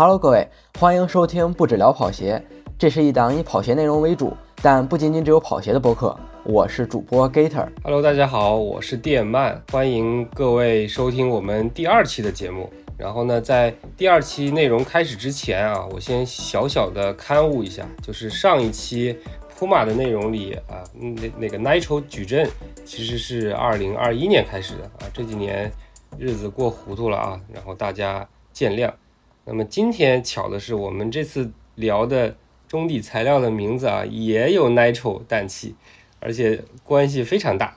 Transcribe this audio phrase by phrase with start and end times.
[0.00, 0.48] Hello，各位，
[0.78, 2.40] 欢迎收听不止聊跑鞋，
[2.78, 4.32] 这是一档以跑鞋内容为主，
[4.62, 6.16] 但不仅仅只有跑鞋的播客。
[6.44, 7.66] 我是主播 Gator。
[7.82, 12.72] Hello，大家好，我是电鳗，欢迎各位收听我们第二期的节目。
[12.96, 19.18] 然后呢，在第二期内容开始之前啊，我先小小的刊物一下，就是上一期
[19.58, 22.48] Puma 的内容里啊，那那个 Nitro 矩阵
[22.84, 25.68] 其实是二零二一年开始的啊，这几年
[26.16, 28.92] 日子过糊涂了啊，然后大家见谅。
[29.48, 32.36] 那么今天巧的是，我们这次聊的
[32.68, 35.74] 中底材料的名字啊，也有 nitro 氮气，
[36.20, 37.74] 而且关系非常大，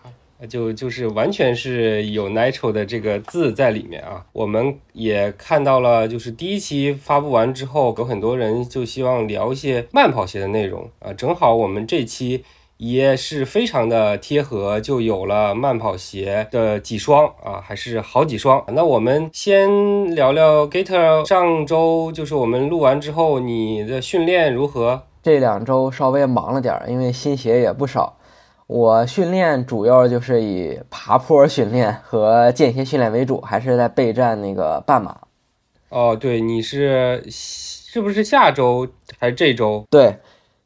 [0.49, 4.25] 就就是完全是有 nitro 的这个字在里面啊。
[4.33, 12.43] 我们也看到了，就是第一期发布完之后，有很多人就希望聊一些慢跑鞋的内容啊，正好我们这期。
[12.83, 18.63] 也是非常的贴合，就有了慢跑鞋的几双啊，还是好几双。
[18.69, 25.03] 那我们先聊聊 Gator 上周，就是我们录完之后，你的训练如何？
[25.21, 28.17] 这两周稍微忙了点儿，因为新鞋也不少。
[28.65, 35.15] 我训练主要就是以爬坡训练和间歇训练为主，还是在备战那个半马。
[35.89, 38.87] 哦，对，你是是不是下周
[39.19, 39.85] 还是这周？
[39.91, 40.17] 对。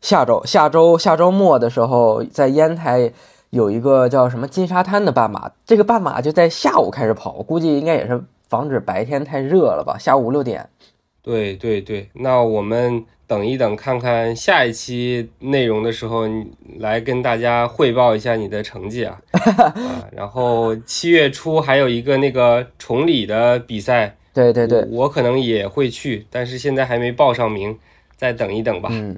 [0.06, 3.12] 下周下周下周末的时候，在烟台
[3.50, 10.70] 有一个叫什么金沙滩的半马，这个半马就在下午开始跑，我估计应该也是防止白天太热了吧，下午五六点。
[11.24, 16.26] 对对对，那我们等一等，看看下一期内容的时候，
[16.78, 19.20] 来跟大家汇报一下你的成绩啊。
[19.34, 19.74] 啊，
[20.12, 27.76] 然后七月初还有一个那个崇礼的比赛，对对对，我可能也会去，但是现在还没报上名，
[28.16, 28.90] 再等一等吧。
[28.92, 29.18] 嗯。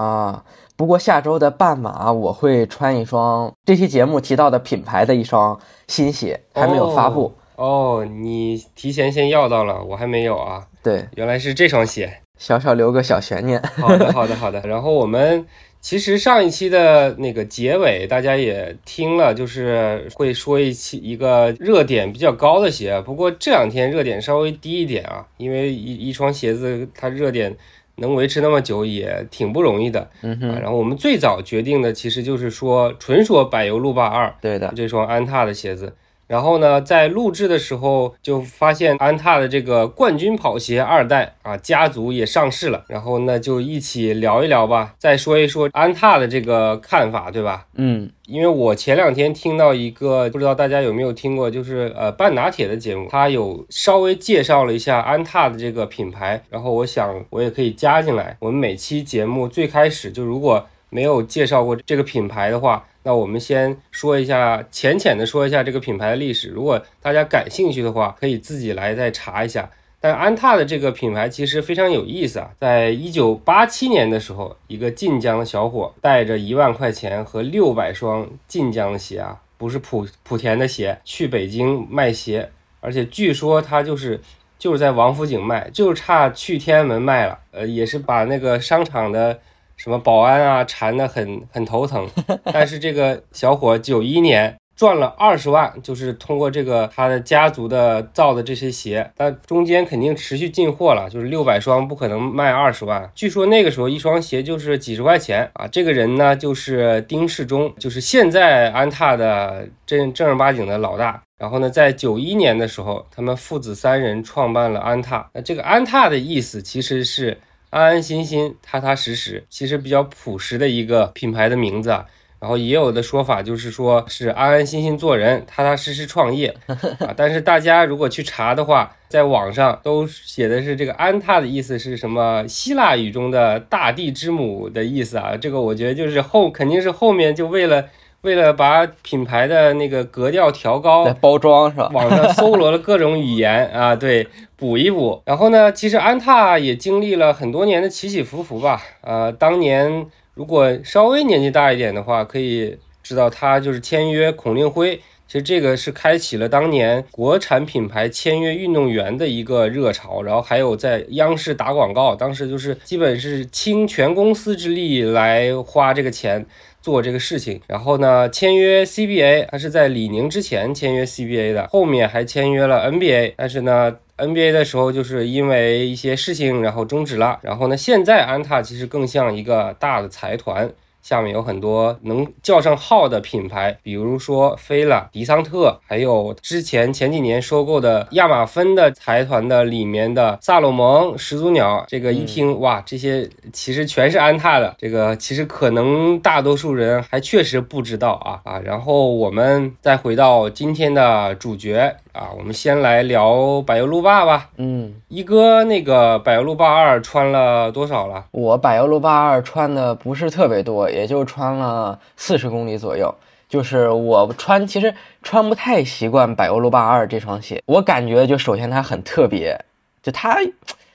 [0.00, 0.42] 啊，
[0.76, 8.02] 不过下周的半马我会穿一双这期节目提到的品牌的一双新鞋，还没有发布哦。
[8.08, 10.66] 你提前先要到了，我还没有啊。
[10.82, 13.60] 对，原来是这双鞋，小小留个小悬念。
[13.76, 14.58] 好的，好的，好的。
[14.62, 15.44] 然后我们
[15.82, 27.54] 其实上一期的那个结尾大家也听了，就是会说一期一个热点比较高的鞋，不过这两天热点稍微低一点啊，因为一一双鞋子它热点。
[28.00, 30.60] 能维持那么久也挺不容易的，嗯哼。
[30.60, 35.94] 然后我们最早决定的其实就是说，纯说柏油路霸二，对的，这双安踏的鞋子。
[36.30, 42.84] 然后呢，在录制的时候就发现安踏的这个冠军跑鞋二代啊，家族也上市了。
[42.86, 47.66] 然后那就一起聊一聊吧，再说一说安踏的这个看法，对吧？
[47.74, 56.40] 嗯，因为我前两天听到一个，不知道大家有没有听过，就是呃半拿铁的节目，他有稍微介绍了一下安踏的这个品牌。
[56.48, 58.36] 然后我想我也可以加进来。
[58.38, 62.84] 我们每期节目最开始就如果没有介绍过这个品牌的话。
[63.02, 66.50] 那我们先说一下，浅浅的说一下这个品牌的历史。
[66.50, 69.70] 如果大家感兴趣的话，可以自己来再查一下。
[70.02, 84.20] 但安踏的这个品牌其实非常有意思啊，在一九八七年的时候，一个晋江的小伙带着一万块钱和六百双晋江的鞋啊，不是莆莆田的鞋，去北京卖鞋，而且据说他就是
[84.58, 87.38] 就是在王府井卖，就差去天安门卖了。
[87.52, 89.40] 呃，也是把那个商场的。
[89.82, 92.06] 什么保安啊，缠得很很头疼。
[92.52, 103.10] 但是这个小伙九一年赚了二十万，就是通过这个他的家族的造的这些鞋，那中间肯定持续进货了，就是六百双不可能卖二十万。
[103.14, 105.66] 据说那个时候一双鞋就是几十块钱啊。
[105.66, 111.22] 这个人呢，就是丁世忠，就是现在安踏的正正儿八经的老大。
[111.38, 115.30] 然后呢，在九一年的时候，他们父子三人创办了安踏。
[115.32, 117.38] 那这个安踏的意思其实是。
[117.70, 122.04] 安安心心、踏踏实实，其实比较朴实的一个品牌的名字啊。
[122.40, 127.12] 然后也有的说法就是说是安安心心做人、踏踏实实创业 啊。
[127.16, 132.44] 但是大家如果去查的话，在网上都写的是这个安踏的意思是什么？
[132.48, 135.36] 希腊语中的大地之母的意思啊。
[135.36, 137.88] 这个我觉得就是后肯定是后面就为了。
[138.22, 141.88] 为了把品牌的那个格调调高，包装是吧？
[141.92, 145.22] 网上搜罗了各种语言啊，对，补一补。
[145.24, 148.82] 然后呢，其实安踏也经历了很多年的起起伏伏吧。
[149.00, 155.00] 呃，当年如果稍微年纪大一点的话，可以知道他就是签约孔令辉。
[155.26, 160.20] 其实这个是开启了当年国产品牌签约运动员的一个热潮。
[160.22, 166.44] 然后还有在央视打广告，当时就是基本是倾全公司之力来花这个钱。
[166.80, 177.38] 做这个事情，然后呢，签约 CBA，他是在李宁之前签约 CBA 的，后面还签约了 NBA，但是呢，NBA 的时候就是因为一些事情，然后终止了。
[177.42, 180.70] 然后呢，现在安踏其实更像一个大的财团，
[181.02, 191.84] 下面有很多能叫上号的品牌，比如说菲拉、迪桑特，还有之前前几年收购的亚马芬的财团的里面的萨洛蒙、始祖鸟。
[191.88, 194.74] 这个一听哇，这些其实全是安踏的。
[194.78, 198.58] 这个其实可能大多数人还确实不知道啊啊。
[198.60, 201.96] 然后我们再回到今天的主角。
[202.12, 204.50] 啊，我们先来聊柏油路霸吧。
[204.56, 208.26] 嗯，一哥，那个柏油路霸二穿了多少了？
[208.32, 213.14] 我柏油路霸二穿的不是特别多，也就穿了四十公里左右。
[213.48, 217.62] 就是我穿，其实穿不太习惯柏油路霸二这双鞋。
[217.66, 219.64] 我感觉就首先它很特别，
[220.02, 220.38] 就它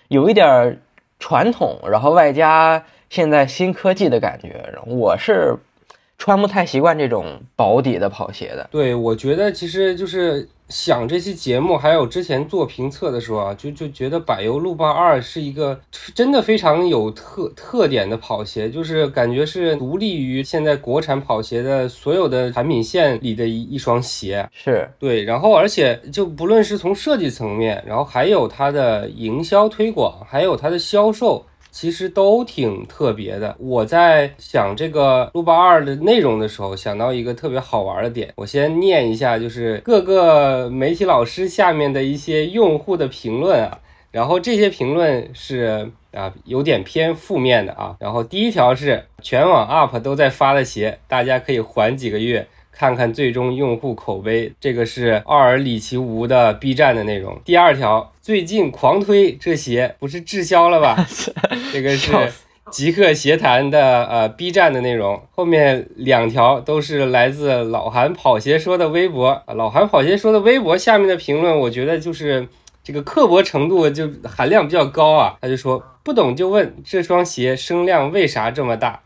[0.10, 0.80] 有一点
[1.20, 4.74] 传统，然后外加现在新科技的感觉。
[4.86, 5.56] 我是
[6.18, 8.68] 穿不太习惯这种薄底的跑鞋的。
[8.72, 10.48] 对，我觉得其实就是。
[10.68, 15.80] 想这期节目，还有之前做评测的时候啊，就就觉得柏油路霸二是一个
[16.16, 24.50] 真的非常有特特点的跑鞋，就是感觉是独立于现在国产跑鞋的所有的产品线里的一一双鞋。
[24.52, 31.46] 是对，然后而且就不论是从设计层面，然后还有它的营销推广，还有它的销售。
[31.76, 33.54] 其实都挺特别的。
[33.60, 38.32] 我在想这个路霸二的内容的时候，想到一个特别好玩的点。
[38.38, 43.78] 我先念一下，就是各个媒体老师下面的一些用户的评论啊。
[44.10, 47.98] 然后这些评论是啊，有点偏负面的啊。
[48.00, 52.48] 然后第一条是全网 UP 都在发的鞋，大家可以缓几个月。
[52.78, 57.40] 看看最终用户口碑，这个是奥尔里奇吴的 B 站的内容。
[57.46, 61.08] 第二条，最近狂推这鞋，不是滞销了吧？
[61.72, 62.12] 这个是
[62.70, 65.22] 极客鞋谈的呃 B 站的内容。
[65.34, 69.42] 后面两条都是来自老韩跑鞋说的微博。
[69.48, 72.46] 老韩跑鞋说的微博下面的评论，我觉得就是
[72.84, 75.38] 这个刻薄程度就含量比较高啊。
[75.40, 79.00] 他就说不懂就问这双鞋声量为啥这么大。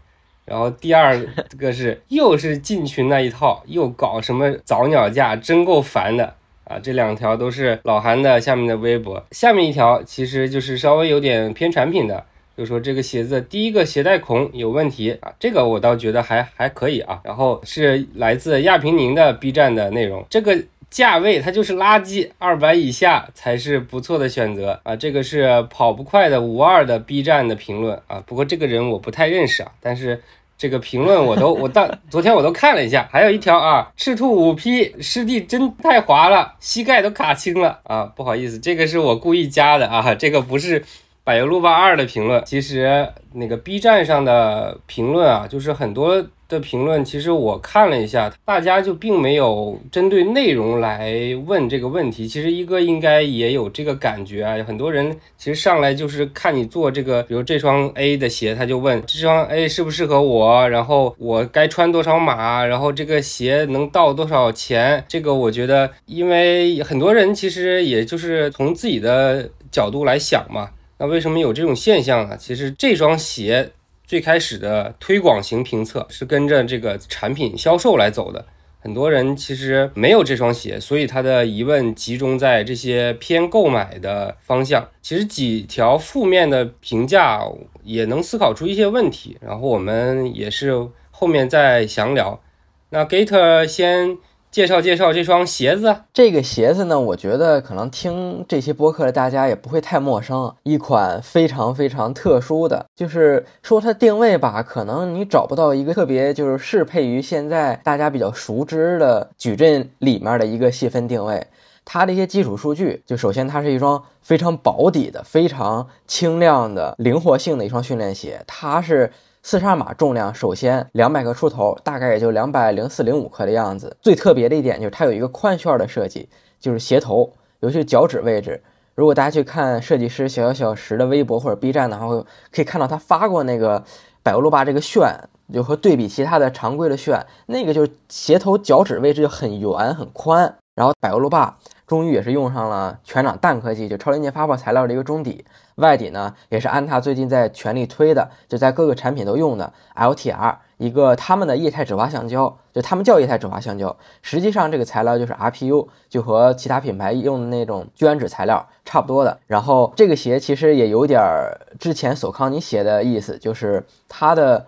[0.49, 1.15] 然后第二
[1.59, 6.79] 个是又是进群那一套，又搞什么早鸟价，真够烦的啊！
[6.81, 12.25] 这两条都是老韩的下面的微博，下面一条其实就是稍微有点偏产品的，
[12.57, 17.21] 就说这个鞋子第一个鞋带孔有问题啊，这个我倒觉得还还可以啊。
[17.23, 20.59] 然后是来自亚平宁的 B 站的内容，这个
[20.89, 24.95] 价位它就是垃圾，二百以下才是不错的选择啊。
[24.95, 30.19] 这个是跑不快的五二的 B 站的评论啊，不过这个人我不太认识啊，但是。
[30.59, 37.79] 这个评论我都我到昨天我都看了一下，还有一条啊，赤兔五 P 湿地真太滑了，膝盖都卡青了。
[37.83, 40.83] 啊，不好意思，这个是我故意加的啊，这个不是
[41.29, 46.25] 柏油路霸二的评论，其实那个 B 站上的评论啊，就是很多。
[46.49, 51.13] 的评论其实我看了一下，大家就并没有针对内容来
[51.45, 52.27] 问这个问题。
[52.27, 65.05] 其实一哥应该也有这个感觉啊，有很多人其实上来就是看你做这个，比如这双 A 的鞋，他就问这双 A 适不适合我，然后我该穿多少码，然后这个鞋能到多少钱。
[65.07, 72.37] 这个我觉得，因为很多人其实也就是从自己的角度来想嘛，那为什么有这种现象呢？
[72.37, 73.71] 其实这双鞋。
[74.09, 78.43] 最开始的推广型评测是跟着这个产品销售来走的，
[78.79, 84.89] 很多人其实没有这双鞋，所以他的疑问集中在这些偏购买的方向。
[85.03, 87.39] 其实几条负面的评价
[87.83, 92.41] 也能思考出一些问题，然后我们也是后面再详聊。
[92.89, 94.17] 那 Gator 先。
[94.51, 95.95] 介绍介绍这双鞋子。
[96.11, 100.51] 这个鞋子呢，我觉得可能听这些播客的大家也不会太陌生。
[100.63, 111.45] 一款非常非常特殊的，就是说它定位吧，可能你找不到一个特别就是适配于现在大家比较熟知的矩阵里面的一个细分定位。
[111.85, 119.11] 它的一些基础数据，就首先它是一双非常薄底的、非常轻量的、灵活性的一双训练鞋，它是。
[119.49, 123.97] 四十二码重量，首先两百克出头，大概也就两百零四零五克的样子。
[123.99, 126.29] 最特别的一点就是它有一个宽楦的设计，
[126.59, 128.61] 就是鞋头，尤其是脚趾位置。
[128.93, 132.05] 如果大家去看设计师小小小石的微博或者 B 站的话，
[132.51, 133.83] 可以看到他发过那个
[134.21, 135.15] 百欧路霸这个楦，
[135.51, 140.55] 就和对比其他的常规的楦，那个就是鞋头脚趾位置就很圆很宽。
[140.79, 145.43] 然后百欧路霸终于也是用上了全掌氮科技，就超临界发泡材料的一个中底。
[145.75, 159.37] 外底呢，也是安踏最近在全力推的，就在各个产品都用的 LTR，一个他们的液态止滑橡胶，就他们叫液态止滑橡胶，实际上这个材料就是 RPU，就和其他品牌用的那种聚氨酯材料差不多的。
[159.47, 164.67] 然后这个鞋其实也有点儿之前索康尼鞋的意思，就是它的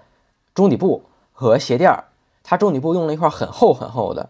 [0.53, 2.03] 中底部和鞋垫儿，
[2.44, 4.30] 它中底部用了一块很厚很厚的，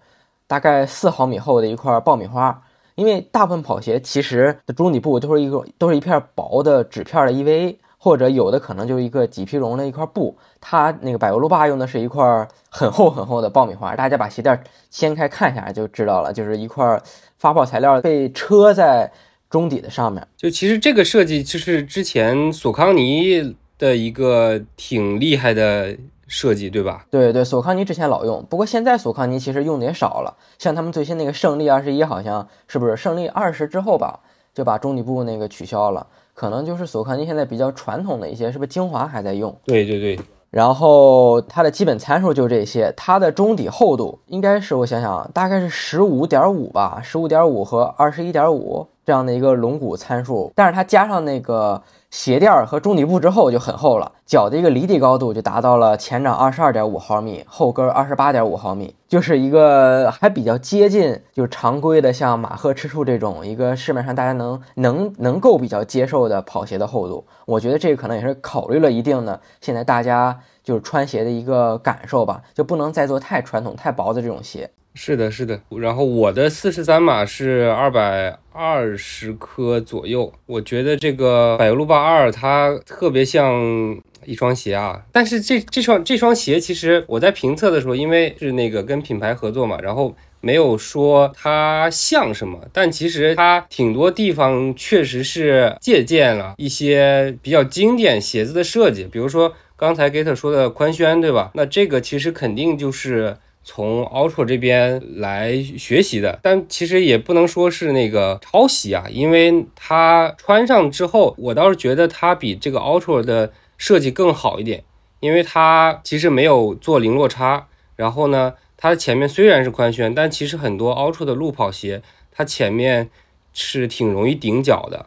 [0.51, 2.62] 大概四毫米厚的一块爆米花。
[2.96, 10.38] 因为大部分跑鞋其实的中底部都是一个都是一片薄的纸片的 EVA，或者有的可能就是一个麂皮绒的一块布。
[10.60, 17.01] 它那个百欧路霸用的是一块很厚很厚的爆米花，大家把鞋垫掀开看一下就知道了，就是一块
[17.38, 19.10] 发泡材料被车在
[19.50, 20.27] 中底的上面。
[20.36, 25.98] 就其实这个设计就是之前索康尼的一个挺厉害的
[26.32, 27.06] 设计，对吧？
[27.10, 30.34] 对对，索康尼之前老用，不过现在索康尼其实用的也少了。
[30.58, 34.22] 像他们最新那个胜利二十一，好像是不是胜利二十之后吧，
[34.54, 36.08] 就把中底部那个取消了。
[36.34, 39.54] 可能就是索康尼现在比较传统的一些，是不是精华还在用？
[39.66, 40.18] 对对对。
[40.50, 51.81] 然后它的基本参数就这些，它的中底厚度应该是我想想，大概是十五点五吧，十五点五和二十一点五这样的一个龙骨参数，但是它加上那个。
[52.12, 67.25] 鞋垫儿和中底部之后就很厚了，脚的一个离地高度就达到了前掌二十二点五毫米，后跟二十八点五毫米，就是一个还比较接近就常规的像马赫、赤兔这种一个市面上大家能能能够比较接受的跑鞋的厚度。
[67.46, 74.70] 我觉得这个可能也是考虑了一定的现在大家就是穿鞋的一个感受吧，就不能再做太传统、太薄的这种鞋。
[74.93, 75.62] 是的，是的。
[75.79, 80.31] 然后我的四十三码是二百二十克左右。
[80.45, 85.01] 我觉得这个百路霸二它特别像一双鞋啊。
[85.13, 92.60] 但是这这双这双鞋其实我在评测的时候，因为是那个跟品牌合作嘛，然后没有说它像什么。
[92.74, 101.51] 但其实它挺多地方确实是借鉴了一些比较经典鞋子的设计，比如说刚才 get 说的宽楦，对吧？
[101.53, 103.38] 那这个其实肯定就是。
[103.63, 114.84] 从 Ultra 这边来学习的，但其实也不能说是那个抄袭啊，因为它穿上之后，我倒是觉得它比这个 Ultra 的设计更好一点，
[115.20, 117.68] 因为它其实没有做零落差。
[117.96, 122.01] 然后呢，它前面虽然是宽楦，但其实很多 Ultra 的路跑鞋，
[122.32, 123.12] 它前面
[123.53, 125.06] 是挺容易顶脚的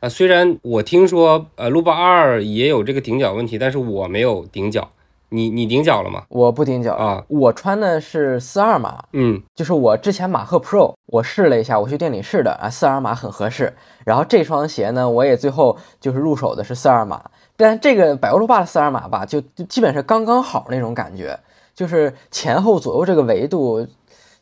[0.00, 0.08] 啊。
[0.08, 4.90] 虽然我听说呃路霸二也有这个顶脚问题，但是我没有顶脚。
[5.30, 6.24] 你你顶脚了吗？
[6.28, 13.72] 我不顶脚啊，我穿的是四二码，嗯，就是我之前马赫 Pro，我试了一下，我去店里试的啊，四二码很合适。
[14.04, 17.22] 然后这双鞋呢，我也最后就是入手的是四二码，
[17.56, 21.38] 但这个百欧路霸的四二码吧，就就基本是刚刚好那种感觉，
[21.74, 23.86] 就是前后左右这个维度。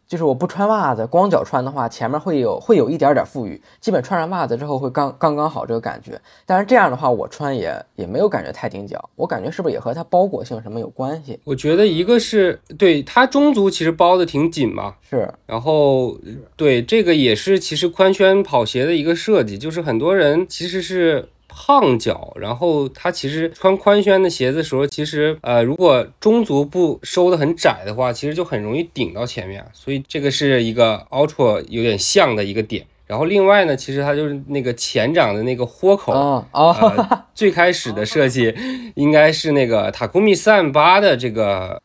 [0.09, 6.19] 就是我不穿袜子，光脚穿的话，前面会有会有一点点富裕，基本穿上袜子之后会刚刚刚好这个感觉。
[6.47, 11.39] 但是这样的话，我穿也也没有感觉太顶脚，我感觉是不是也和它包裹性什么有关系？
[11.45, 16.19] 我觉得一个是对它中足其实包的挺紧嘛，是，然后
[16.57, 21.29] 对这个也是其实宽楦跑鞋的一个设计，就是很多人其实是。
[21.61, 32.87] 胖脚，然后他其实穿宽楦的鞋子时候，其实呃，如果中足部收的很窄的话，其实就很容易顶到前面，所以这个是一个 Ultra 有点像的一个点。
[33.09, 38.55] 然后另外呢，其实它就是那个前掌的那个豁口啊，最开始的设计
[38.95, 41.83] 应该是那个塔库米三八的这个。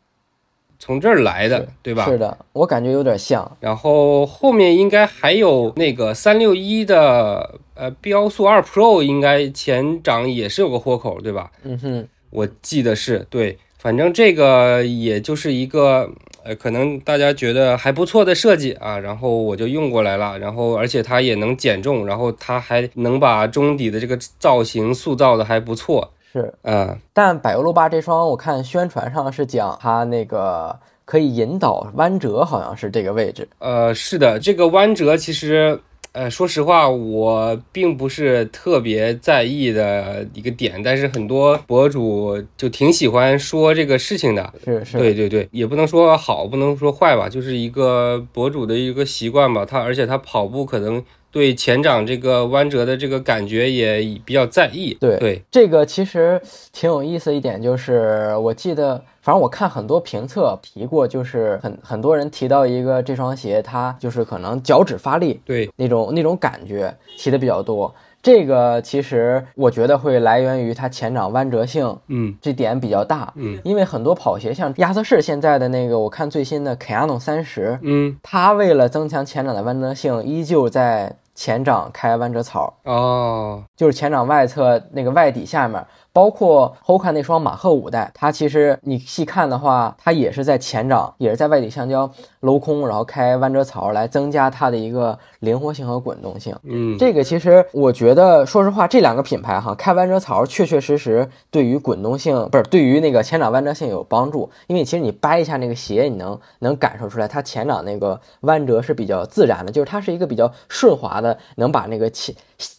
[0.85, 2.03] 从这儿来的，对吧？
[2.03, 3.49] 是的，我感觉有点像。
[3.61, 11.49] 然后后面应该还有那个三六一的，呃，标速二 Pro 应该前掌也是有个豁口，对吧？
[11.63, 13.57] 嗯哼，我记得是对。
[13.79, 16.11] 反正这个也就是一个，
[16.43, 20.37] 呃，可能大家觉得还不错的设计啊，然后我就用过来了。
[20.37, 26.11] 然后而且它也能减重，然后它还能把中底的这个造型塑造的还不错。
[26.33, 30.75] 是，嗯，但百欧路霸这双，我看宣传上是讲它那个
[31.05, 33.47] 可以引导弯折，好像是这个位置。
[33.59, 35.79] 呃，是的，这个弯折其实，
[36.13, 44.51] 呃，说实话，我并不是特别在意的一个点，但是很多博主就挺喜欢说这个事情的。
[44.65, 49.63] 是是，对对对，也不能说好，不能说坏吧，就是一个博主的一个习惯吧。
[49.63, 51.03] 他而且他跑步可能。
[51.33, 54.95] 对前掌这个弯折的这个感觉也比较在意。
[55.01, 56.39] 对对，这个其实
[56.71, 67.91] 挺有意思一点，就是我记得，反正我看很多评测提过，就是很很多人提到一个这双鞋，它就是可能脚趾发力，对那种那种感觉提的比较多。
[68.21, 81.17] 这个其实我觉得会来源于它前掌弯折性，嗯，这点比较大，嗯，因为很多跑鞋像亚瑟士现在的那个，我看最新的凯亚诺三十，嗯，它为了增强前掌的弯折性，依旧在。
[81.35, 85.85] 前掌开弯折槽哦，就是前掌外侧那个外底下面。
[86.13, 92.09] 包括 Hoka 那双马赫五代，它其实你细看的话，它也是在前掌，也是在外底橡胶
[92.41, 96.55] 镂空，然后开弯折槽来增加它的一个灵活性和滚动性。
[96.63, 112.35] 嗯，这个其实我觉得，说实话，这两个品牌哈，开弯折槽确确实实对于滚动性不是对于那个前掌弯折性有帮助，因为其实你掰一下那个鞋，你能能感受出来，它前掌那个弯折是比较自然的，就是它是一个比较顺滑的，能把那个前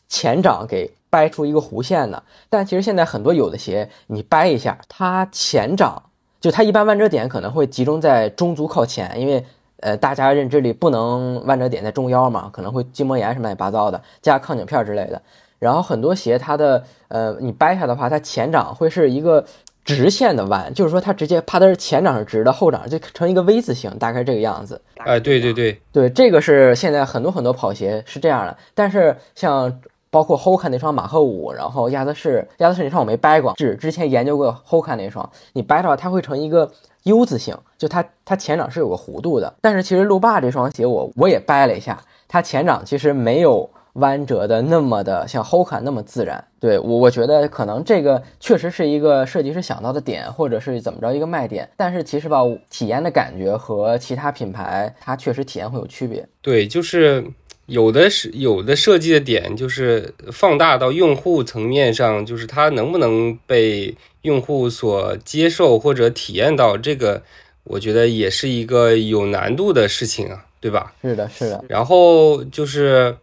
[0.08, 0.88] 前掌给。
[1.14, 2.20] 掰出一个弧线的。
[2.50, 6.02] 但其实现在很多有的鞋，你掰一下，它前掌
[6.40, 9.44] 就它一般弯折点可能会集中在中足靠前，因为
[9.80, 15.22] 呃大家认知里不能弯折点在中腰嘛，可能会筋膜炎什么乱七八糟的，加抗扭片之类的。
[15.60, 19.44] 然后很多鞋它的呃你掰下的话，它前掌会是一个。
[19.84, 24.80] 直线的弯，就是说它直接啪的前掌是直的，后掌就成一个 V 字形，大概这个样子。
[24.96, 28.56] 哎，对对对对，这个是现在很多很多跑鞋是这样的。
[28.74, 29.70] 但是像
[30.14, 36.70] 包括 Hoka 那双马赫五，然后亚瑟士，亚瑟士那双我没掰过，是之前研究过 Hoka 那双，你掰的话它会成一个
[37.02, 39.52] U 字形，就它它前掌是有个弧度的。
[39.60, 43.68] 但是其实路霸这双鞋我我也掰了一下，它前掌其实没有。
[43.94, 51.70] 弯折的那么的像 Hoka 那么自然，对我我觉得可能这个确实是一个设计师想到的点，或者是怎么着一个卖点。
[51.76, 56.26] 但是其实吧，体验的感觉和其他品牌它确实体验会有区别。
[56.42, 57.24] 对，就是
[57.66, 67.22] 有的是有的设计的点，就是放大到用户层面上，就是它能不能被用户所接受或者体验到，这个
[67.64, 70.92] 我觉得也是一个有难度的事情啊，对吧？
[71.02, 71.64] 是的，是的。
[71.68, 73.16] 然后就是。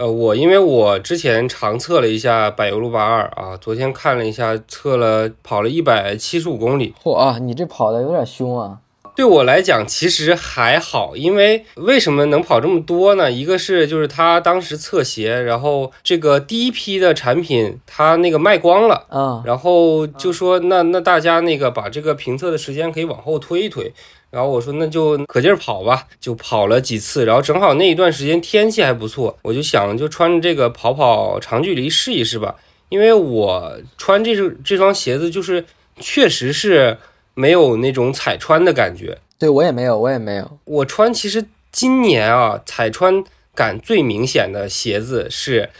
[0.00, 6.94] 呃，我因为我之前长测了一下柏油路八二啊，昨天看了一下，测了跑了一百七十五公里。
[7.02, 8.78] 嚯啊，你这跑的有点凶啊！
[9.18, 13.28] 对我来讲其实还好，因为为什么能跑这么多呢？
[13.28, 23.92] 一个是就是他当时测鞋，然后这个第一批的产品他那个卖光了，嗯，然后就说那那大家那个把这个评测的时间可以往后推一推。
[24.30, 32.54] 然后我说那就可劲儿跑吧，就跑了几次，然后正好那一段时间天气还不错，我就想就穿着这个跑跑长距离试一试吧。
[32.88, 35.64] 因为我穿这双这双鞋子就是
[35.98, 36.96] 确实是
[37.38, 39.18] 没有那种踩穿的感觉。
[39.38, 40.58] 对我也没有，我也没有。
[40.64, 43.22] 我穿其实今年啊踩穿
[43.54, 45.70] 感最明显的鞋子是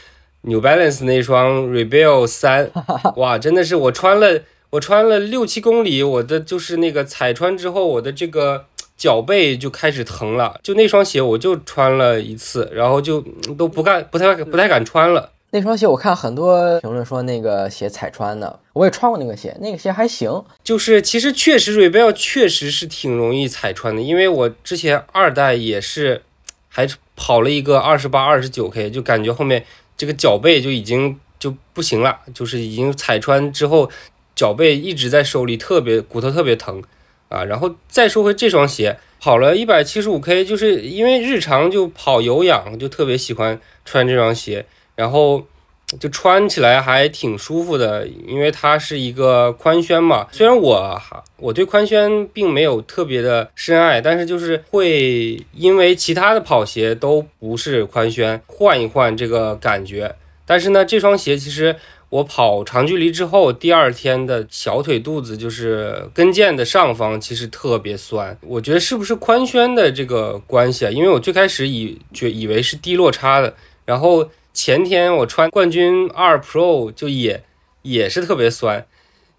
[0.43, 2.71] New Balance 那双 Rebel 三，
[3.17, 4.41] 哇，真的是我穿了。
[4.71, 10.59] 我穿了六七公里，我的就是那个踩穿之后，我的这个脚背就开始疼了。
[10.61, 13.19] 就那双鞋，我就穿了一次，然后就
[13.57, 15.31] 都不敢、不太、不太敢穿了。
[15.51, 20.43] 那双鞋我看很多评论说那个鞋踩穿的，我也穿过那个鞋，那个鞋还行。
[20.63, 26.23] 就是其实确实 Rebel 确实是挺容易踩穿的，因为我之前二代也是，
[26.67, 29.65] 还跑了一个二十八、二十九 K，就感觉后面
[29.97, 33.89] 这个脚背就已经就不行了，就是已经踩穿之后。
[34.35, 36.81] 脚背一直在手里特别骨头特别疼
[37.27, 44.65] 啊，然后再说回这双鞋，跑了一百七十五 K，就是因为日常就跑有氧，就特别喜欢穿这双鞋，
[44.99, 45.41] 然后
[45.97, 50.27] 就穿起来还挺舒服的，因为它是一个宽楦嘛。
[50.29, 51.01] 虽然我
[51.37, 60.13] 我对宽楦并没有特别的深爱，但是就是会因为其他的跑鞋都不是宽楦，换一换这个感觉。
[60.45, 61.73] 但是呢，这双鞋其实。
[62.11, 68.35] 我跑长距离之后，第二天的小腿肚子就是跟腱的上方，其实特别酸。
[68.41, 70.89] 我觉得是不是宽楦的这个关系啊？
[70.89, 73.53] 因为我最开始以觉以为是低落差的，
[73.85, 77.43] 然后前天我穿冠军二 Pro 就也
[77.81, 78.85] 也是特别酸，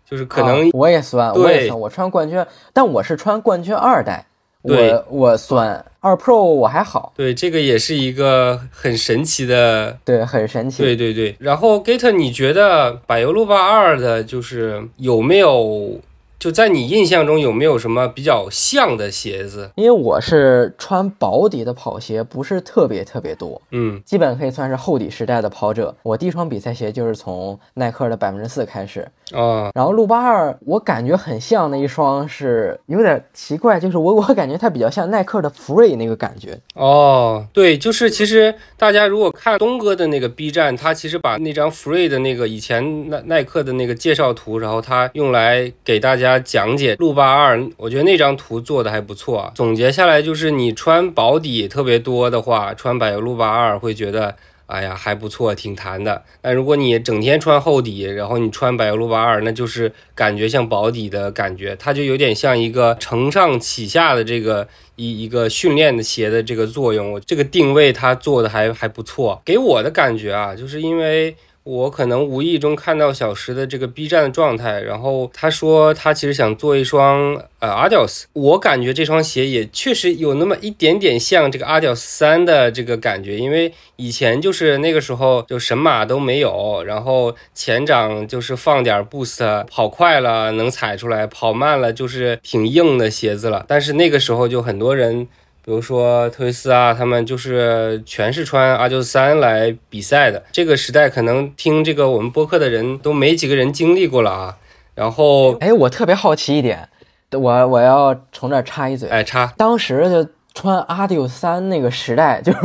[0.09, 1.79] 就是可能我也酸，我也酸。
[1.81, 4.27] 我穿冠军，但我是穿冠军二代，
[4.63, 5.85] 我我酸。
[6.01, 11.37] 二 Pro 我还好，对这个也是一个很神奇的，对，很神奇，对对对。
[11.39, 16.01] 然后 Gator，你觉得柏油路霸二的就是有没有？
[16.41, 19.71] 就在你印象中有没有什么比较像的鞋子？
[19.75, 25.95] 因为我是穿薄底的跑鞋，不是特别特别多，嗯，基本可以算是厚底时代的跑者。
[26.03, 29.71] 我第一双比赛鞋就是从耐克的百分之四开始啊。
[29.75, 36.59] 然后路八二，我感觉很像那一双是有点奇怪，就是我 我感觉它比较像耐克的 Free 那个感觉。
[36.73, 46.30] 哦，对，就是其实大家如果看东哥的那个 B 站，他其实把那张 Free 的那个以前耐耐克的那个介绍图，然后他用来给大家。
[46.39, 49.51] 讲解路霸二，我觉得那张图做的还不错。
[49.55, 56.23] 总结下来就是，你穿薄底特别多的话，穿柏油路霸二会觉得，哎呀还不错，挺弹的。
[56.41, 67.21] 但如果你整天穿厚底，然后你穿柏油路霸二，那就是感觉像薄底的感觉，它就有点像一个承上启下的这个一一个训练的鞋的这个作用。
[67.27, 71.35] 这个定位它做的还还不错，给我的感觉啊，就是因为。
[71.71, 95.29] 我可能无意中看到小石的这个 B 站的状态，然后他说他其实想做一双呃 Adios，我感觉这双鞋也确实有那么一点点像这个 Adios 三的这个感觉，因为以前就是那个时候就神马都没有，然后前掌就是放点 boost，跑快了能踩出来，跑慢了就是挺硬的鞋子了，但是那个时候就很多人。
[95.71, 100.43] 比如说特维斯啊，他们就是全是穿阿九三来比赛的。
[100.51, 104.57] 这个时代可能听这个我们播客的人都没几个人经历过了啊。
[104.97, 106.89] 然后，哎，我特别好奇一点，
[107.31, 112.59] 我我要从这插一嘴，哎，插，当时就穿阿迪三那个时代， 就是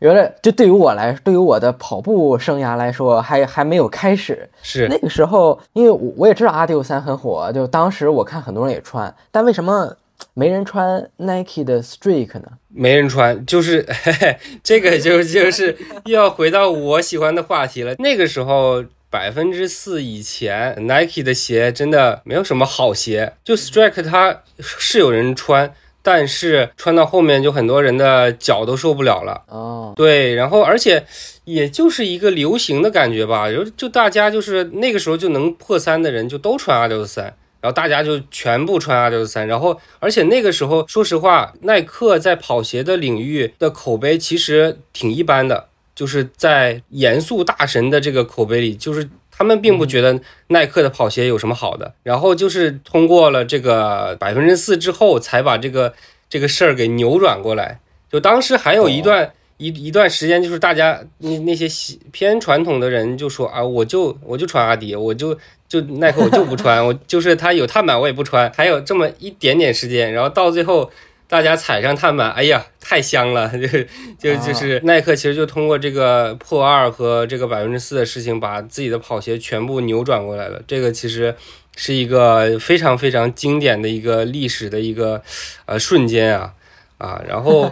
[0.00, 4.46] 原来，就对于我来，对于我的跑步生涯来说，还还没有开始。
[4.60, 9.96] 是那个时候，因为我我也知道阿迪三很火，就当时我看很多人也穿，但为什么？
[10.34, 12.52] 没人穿 Nike 的 Streak 呢？
[12.68, 17.94] 没人穿，就是嘿嘿 这个就就是又要回到我喜欢的话题了。
[17.98, 23.32] 那个时候百分之四以前，Nike 的鞋真的没有什么好鞋。
[23.42, 29.42] 就 Strike 它是有人穿，但是穿到后面就很多人的脚都受不了了。
[29.48, 31.04] 哦，对，然后而且
[31.44, 37.34] 也就是一个流行的感觉吧，就就大家就是那个时候就能破三的人就都穿阿迪三。
[37.60, 51.94] 然后大家就全部穿阿迪三，然后而且那个时候，说实话，耐克在跑鞋的领域的口碑其实挺一般的，就是在严肃大神的这个口碑里，就是他们并不觉得耐克的跑鞋有什么好的。
[52.02, 55.92] 然后就是通过了这个百分之四之后，才把这个
[56.28, 57.80] 这个事儿给扭转过来。
[58.10, 61.68] 就当时还有一段一一段时间，就是大家那那些
[62.10, 65.38] 偏传统的人就说啊，我就我就穿阿迪，我就。
[65.70, 70.90] 就耐克我就不穿，我就是它有碳板我也不穿，还有这么一点点时间，然后到最后
[71.28, 73.48] 大家踩上碳板，哎呀，太香了，
[74.18, 80.60] 就就就是耐克其实就通过这个破二和这个百分之四的事情，把自己的跑鞋全部扭转过来了。
[80.66, 81.32] 这个其实
[81.76, 85.22] 是一个非常非常经典的一个历史的一个
[85.66, 86.52] 呃瞬间啊
[87.00, 87.68] 啊，然后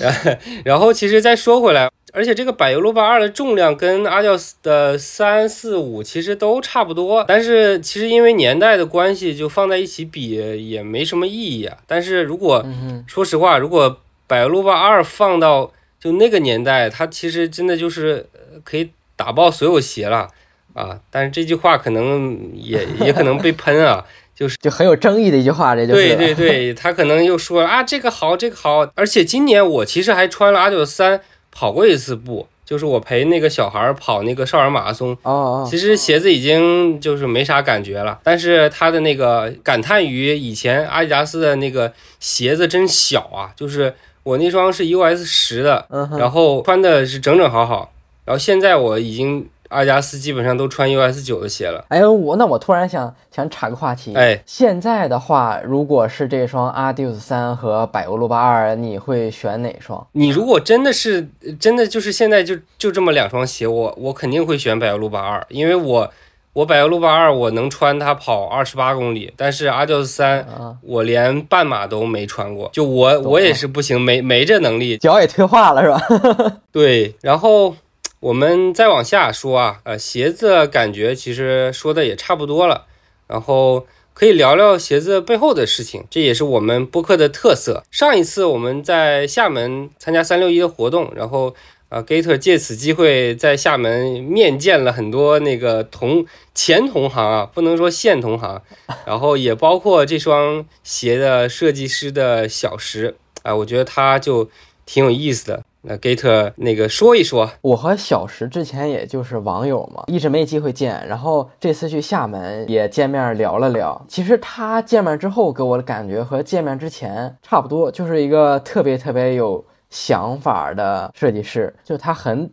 [0.00, 1.90] 然然后其实再说回来。
[2.14, 10.30] 而且这个柏油路霸二的重量跟阿迪斯的三四五其实都差不多，但是其实因为年代的关系，就放在一起比
[10.70, 11.76] 也没什么意义啊。
[11.86, 12.64] 但是如果
[13.06, 18.26] 说实话，如果柏油路霸二放到就那个年代，它其实真的就是
[18.64, 20.28] 可以打爆所有鞋了
[20.72, 20.98] 啊。
[21.10, 24.04] 但是这句话可能也也可能被喷啊，
[24.38, 31.20] 就是就很有争议的一句话，这就对对对， 他可能又说啊这个好这个好，而且今年我其实还穿了阿九三。
[31.50, 35.10] 跑过一次步，就是我陪那个小孩跑那个少儿马拉松。
[35.22, 45.84] 哦哦，其实鞋子已经就是没啥感觉了，但是他的那个感叹于以前阿迪达斯的那个鞋子真小啊，就是我那双是 US 十的，
[46.16, 47.90] 然后穿的是整整好好，
[48.24, 49.48] 然后现在我已经。
[49.68, 51.84] 阿迪达斯基本上都穿 US 九的鞋了。
[51.88, 54.14] 哎，我那我突然想想插个话题。
[54.14, 60.06] 哎，现在的话，如果是这双阿迪斯三和百欧路八二，你会选哪双？
[60.12, 61.28] 你如果真的是
[61.60, 66.10] 真的就是现在就就这么两双鞋，我我肯定会选百欧路八二，因为我
[66.54, 70.46] 我百欧路八二我能穿它跑二十八公里，但是阿迪斯三
[70.82, 76.60] 我连半马都没穿过，就我我也是不行，没没这能力，脚也退化了是吧？
[76.72, 77.76] 对，然后。
[78.20, 82.86] 我们再往下说啊，呃，鞋子感觉其实说的也差不多了，
[83.28, 87.84] 然后可以聊聊鞋子背后的事情，这也是我们播客的特色。
[87.92, 91.54] 上一次我们在厦门参加三六一的活动，然后
[91.90, 98.60] 呃，Gator 借此机会在厦门面见了很多那个同前同行啊，不能说现同行，
[99.06, 104.50] 然后也包括这双鞋的设计师的小石啊，我觉得他就
[104.84, 105.62] 挺有意思的。
[105.80, 111.06] 那 Gator 那个说一说，我和小石之前也就是网友嘛，一直没机会见。
[111.06, 114.04] 然后这次去厦门也见面聊了聊。
[114.08, 121.72] 其实他见面之后给我的感觉和见面之前差不多，就是一个特别特别有想法的设计师。
[121.84, 122.50] 就他很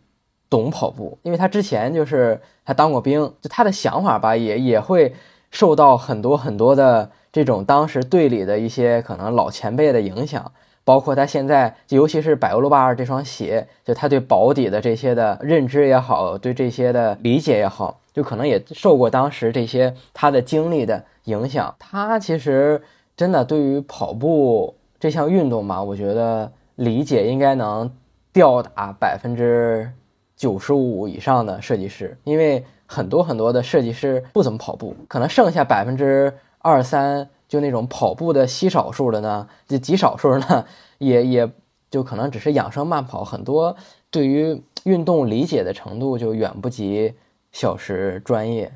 [0.48, 5.12] 懂跑步，因为他之前就是他当过兵，就他的想法吧，也也会
[5.50, 10.52] 受到很多很多的这种当时队里的一些可能老前辈的影响。
[10.86, 21.74] 包括他现在，尤其是百欧路霸二这双鞋，就他对保底的这些的认知也好，对这些的理解也好，就可能也受过当时这些他的经历的影响。
[21.80, 22.80] 他其实
[23.16, 27.90] 真的对于跑步这项运动嘛，我觉得理解应该能
[28.32, 29.90] 吊打百分之
[30.36, 37.28] 九十五以上的设计师，因为很多很多的设计师不怎么跑步，可能剩下百分之二三。
[37.48, 40.64] 就那种跑步的稀少数的呢，就极少数呢，
[40.98, 41.50] 也也
[41.90, 43.76] 就可能只是养生慢跑，很多
[44.10, 47.14] 对于运动理解的程度就远不及
[47.52, 48.72] 小时专业。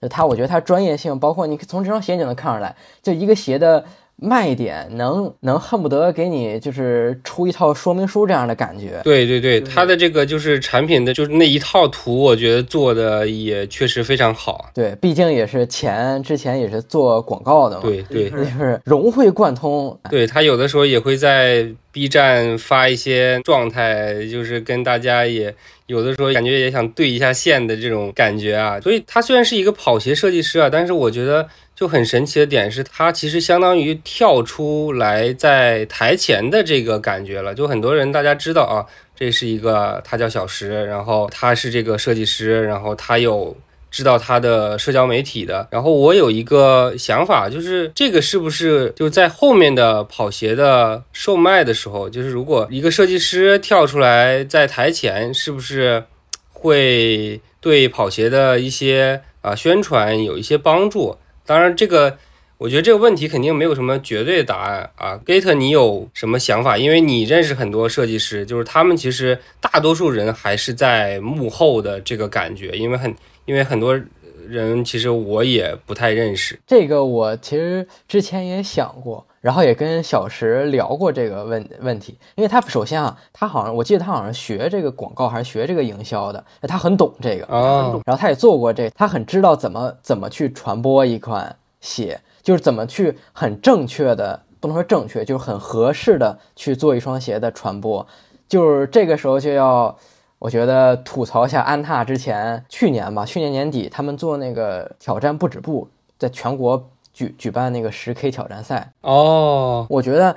[0.00, 3.84] 就他，我觉得他专业性，包括你从这双鞋就能看出来，就一个鞋的
[4.20, 9.00] 卖点，能能恨不得给你就是出一套说明书这样的感觉。
[9.04, 14.70] 对对对，它的这个就是产品的就是那一套图，我觉得做的也确实非常好。
[14.74, 17.82] 对，毕竟也是前之前也是做广告的嘛。
[17.82, 19.96] 对对， 就是融会贯通。
[20.10, 25.54] 对他有的时候也会在 B 站发一些状态，就是跟大家也
[25.86, 28.80] 有的时候感觉也想对一下线的这种感觉啊。
[28.80, 31.46] 所以他虽然是一个跑鞋设计师啊，但是我觉得。
[31.78, 37.54] 就很神奇的点是，他其实相当于跳出来在台前的这个感觉了。
[37.54, 43.56] 就很多人大家知道啊，这是一个他叫小石，然后他是这个设计师，然后他有
[43.92, 45.68] 知道他的社交媒体的。
[45.70, 56.02] 然后我有一个想法，就是这个是不是就在后面的跑鞋的售卖的时候，就是如果一个设计师跳出来在台前，是不是
[56.50, 61.16] 会对跑鞋的一些啊宣传有一些帮助？
[61.48, 62.18] 当然，这个
[62.58, 65.18] 我觉得这个问题肯定没有什么绝对答案啊。
[65.24, 66.76] Gate，你有什么想法？
[66.76, 73.98] 因为你认识很多设计师，就是他们其实大多数人还是在幕后的这个感觉，因为很 因为很多
[74.46, 76.60] 人其实我也不太认识。
[76.66, 79.26] 这个我其实之前也想过。
[79.40, 87.92] 然后也跟小石聊过这个问问题，因为他首先啊，他好像我记得他好像学这个广告还是学这个营销的，他很懂这个啊。
[88.04, 98.04] 然后他也做过这，他很知道怎么怎么去传播一款鞋，就是怎么去很正确的，不能说正确，就是很合适的去做一双鞋的传播。
[98.48, 99.96] 就是这个时候就要，
[100.40, 106.90] 我觉得吐槽一下安踏之前去年吧，去年年底他们做那个挑战不止步，在全国。
[107.18, 110.36] 举举办那个十 K 挑战赛哦，我觉得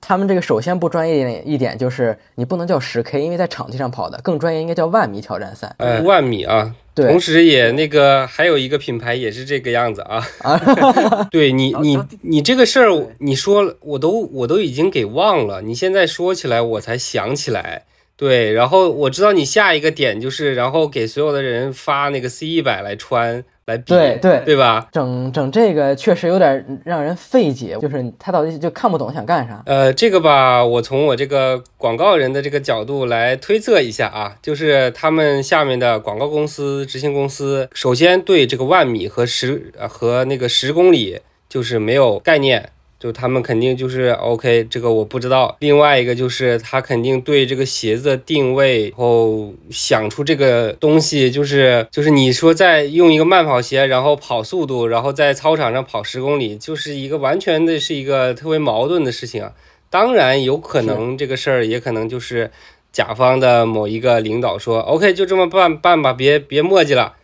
[0.00, 5.72] 他们这个首先不专业一点就是你不能叫十 K，因为在场地上跑的更专业应该叫万米挑战赛。
[5.78, 10.20] 呃，万米啊，对，同时也那个还有一个品牌也是这个样子啊。
[10.40, 10.58] 啊，
[11.30, 17.84] 对你你你这个事儿你说了我都我都已经给忘了，你现在说起来我才想起来。
[18.16, 23.44] 对，然后我知道你下一个点就是，然后给所有的人发那个 C 一百来穿。
[23.66, 24.86] 来比对对对吧？
[24.92, 29.60] 整整这个确实有点让人费解，就是他到底就看不懂想干啥。
[29.66, 42.70] 呃，这个吧，我从我这个广告人的这个角度来推测一下啊，就是他们下面的广告公司、执行公司，首先对这个万米和十和那个十公里就是没有概念。
[42.98, 45.56] 就他们肯定就是 OK，这个我不知道。
[45.60, 59.52] 另外一个就是他肯定对这个鞋子的定位，然后想出这个东西，就是就是你说在用一个慢跑鞋，然后跑速度，然后在操场上跑十公里，就是一个完全的是一个特别矛盾的事情啊。
[59.90, 62.50] 当然有可能这个事儿也可能就是
[62.90, 67.14] 甲方的某一个领导说 OK，就这么办办吧，别别墨迹了。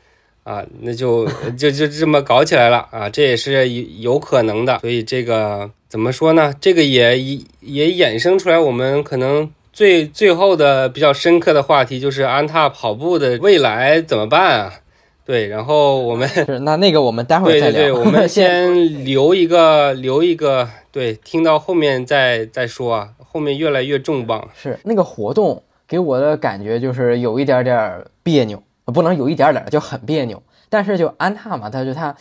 [0.44, 1.26] 啊，那就
[1.56, 4.78] 就就这么搞起来了啊，这也是有有可能的。
[4.80, 6.52] 所以这个怎么说呢？
[6.60, 7.18] 这个也
[7.60, 14.72] 也衍生出来，我们可能最最后的比较深刻的话题就是安踏跑步的未来怎么办啊？
[15.24, 16.28] 对，然后我们
[16.62, 17.72] 那那个我们待会儿再聊。
[17.72, 24.48] 对对对，我们 先留一个留一个，对，听到后面再再说啊，后面越来越重磅。
[24.60, 28.60] 是那个活动给我的感觉就是有一点点别扭。
[28.86, 32.14] 不能有一点点就很别扭，但是就安踏嘛，他就他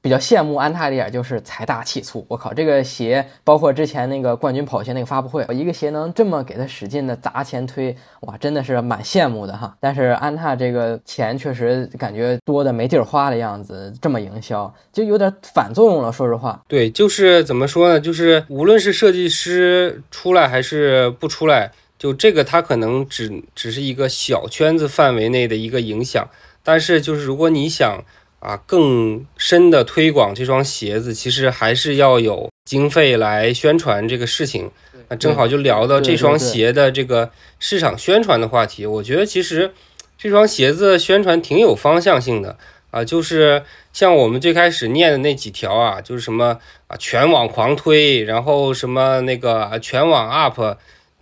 [0.00, 2.26] 比较羡慕安踏的一点就是财大气粗。
[2.28, 9.76] 我靠，这个鞋包括之前那个冠军跑鞋那个发布会，一个鞋能这么给他使劲的砸钱推，哇，真的是蛮羡慕的哈。
[9.78, 16.10] 但是安踏这个钱确实感觉多的没地儿花的样子，这么营销就有点反作用了。
[16.10, 18.00] 说实话，对，就是怎么说呢？
[18.00, 21.70] 就是无论是设计师出来还是不出来。
[22.02, 26.28] 就这个，它可能只只是一个小圈子范围内的一个影响，
[26.64, 28.04] 但是就是如果你想
[28.40, 34.68] 啊更深的推广这双鞋子，其实还是要有经费来宣传这个事情。
[35.08, 38.84] 那正好就聊到这双鞋的这个市场宣传的话题。
[38.84, 39.72] 我觉得其实
[40.18, 42.58] 这双鞋子宣传挺有方向性的
[42.90, 43.62] 啊，就是
[43.92, 50.60] 像我们最开始念的那几条啊，就是什么啊全网狂推，然后什么那个全网 up。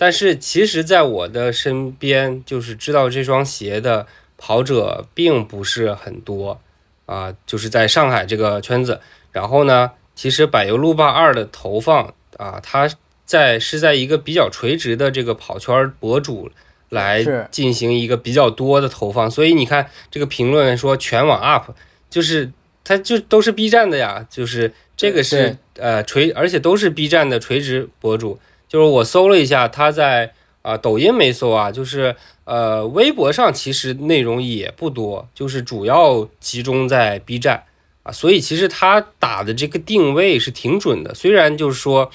[0.01, 4.07] 但是其实，在我的身边，就是知道这双鞋的
[4.39, 6.59] 跑者并不是很多
[7.05, 8.99] 啊，就是在上海这个圈子。
[9.31, 12.89] 然后呢，其实柏油路霸二的投放啊，它
[13.27, 16.51] 在是在一个比较垂直的这个跑圈博主
[16.89, 19.31] 来进行一个比较多的投放。
[19.31, 21.73] 所以你看这个评论说全网 up，
[22.09, 22.51] 就是
[22.83, 28.41] 它就都是 B 站的呀，就是这个是呃垂，而且都是 B 站的垂直博主。
[28.71, 37.65] 就是我搜了一下，他在啊抖音没搜啊，就是呃微博上其实内容也不多，就是主要集中在 B 站
[38.05, 41.13] 啊，所以其实他打的这个定位是挺准的。
[41.15, 42.11] 虽然就是说，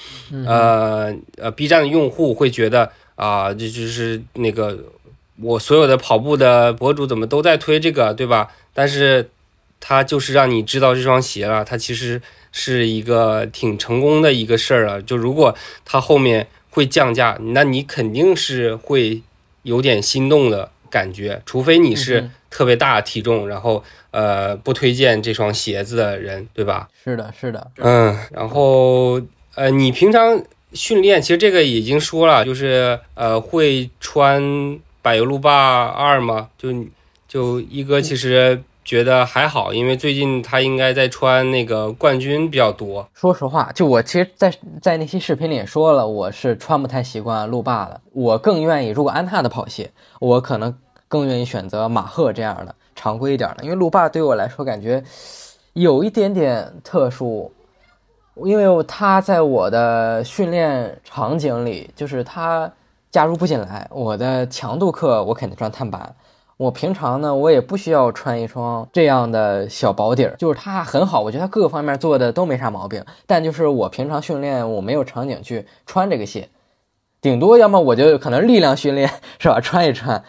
[0.46, 4.78] 呃呃，B 站的用户会觉得啊，这就是那个
[5.42, 8.48] 我所有的跑步的博主怎么都在推这个，对吧？
[8.72, 9.28] 但是
[9.78, 12.20] 他就是让你知道这双鞋了，他其实
[12.56, 15.00] 是一个挺成功的一个事儿啊。
[15.00, 19.20] 就如果它后面会降价，那你肯定是会
[19.62, 23.84] 有点心动的感觉，除非你是特别大体重，然后。
[24.12, 26.88] 呃，不推荐这双鞋子的人，对吧？
[27.04, 27.70] 是的，是的。
[27.76, 29.20] 嗯，然后
[29.54, 30.42] 呃，你平常
[30.72, 34.40] 训练，其实这个已经说了，就是呃，会穿
[35.02, 36.48] 柏油路霸二吗？
[36.56, 36.72] 就
[37.28, 43.06] 就一哥其实觉得还好，因为最近他应该在穿那个冠军比较多。
[43.12, 50.72] 说实话，就我其实，在在那期视频里也说了，我是穿不太习惯路霸的，我更愿意，如果安踏的跑鞋，我可能
[51.08, 52.72] 更愿意选择马赫这样的。
[52.94, 55.02] 常规一点的，因为路霸对我来说感觉
[55.74, 57.52] 有一点点特殊，
[58.36, 62.72] 因为他在我的训练场景里，就是他
[63.10, 63.86] 加入不进来。
[63.90, 66.14] 我的强度课我肯定穿碳板，
[66.56, 73.04] 我平常呢我也不需要穿一双这样的小薄底儿，就是它很好，我觉得它各个方面做的都没啥毛病。
[73.26, 76.48] 但就是我平常训练我没有场景去穿这个鞋，
[77.20, 80.22] 顶多要么我就可能力量训练是吧，穿一穿。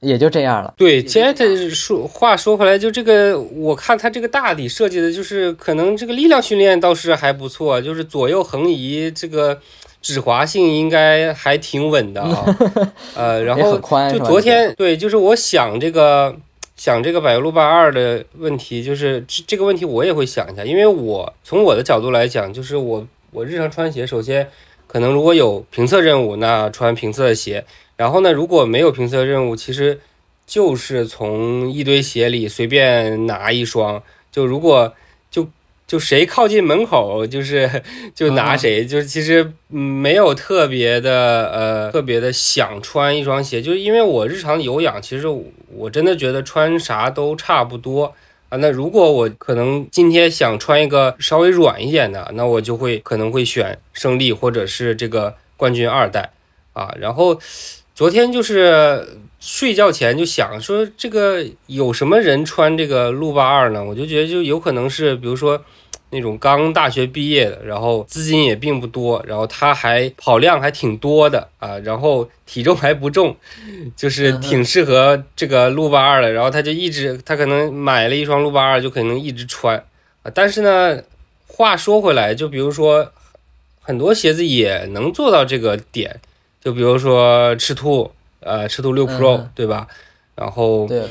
[0.00, 0.74] 也就这样了。
[0.76, 9.58] 对，现在说话说回来，就这个，我看它这个大底设计的，就是可能这个力量训练倒是还不错，就是左右横移这个
[10.04, 12.44] 指滑性应该还挺稳的啊。
[13.16, 13.80] 呃，然后
[14.12, 16.36] 就昨天对，就是我想这个
[16.76, 24.46] 想这个百路霸二的问题，就是这这个问题我也会想一下，因为我从我的角度来讲，就是我我日常穿鞋，首先
[24.86, 27.64] 可能如果有评测任务，那穿评测的鞋。
[27.96, 29.98] 然后呢，如果没有评测任务，其实
[30.46, 34.02] 就是从一堆鞋里随便拿一双。
[34.30, 34.92] 就如果
[35.94, 37.70] 就就谁靠近门口，就是
[38.16, 38.84] 就拿谁。
[38.84, 45.28] 就是其实没有特别的呃特别的想穿一双鞋，就是因为我日常有氧，其实
[45.72, 48.12] 我真的觉得穿啥都差不多
[48.48, 48.58] 啊。
[48.58, 56.32] 那如果我可能今天想穿一个稍微软一点的，那我就会可能会选胜利或者是这个冠军二代
[56.72, 57.38] 啊，然后。
[57.96, 59.06] 昨天就是
[59.38, 63.84] 睡觉前就想说，这个有什么人穿这个路霸二呢？
[63.84, 65.62] 我就觉得就有可能是，比如说
[66.14, 73.36] 那种刚大学毕业的，然后资金也并不多，然后他还跑量还挺多的啊，然后体重还不重，
[73.96, 76.32] 就是挺适合这个路霸二的。
[76.32, 79.76] 然后他就一直，他可能买了一双路霸二，就可能一直穿
[80.22, 80.30] 啊。
[80.32, 81.02] 但是呢，
[81.46, 83.12] 话说回来，就比如说
[83.82, 86.20] 很多鞋子也能做到这个点。
[86.62, 89.86] 就比如说赤兔，呃，赤兔六 Pro，对吧？
[90.34, 91.02] 然后对，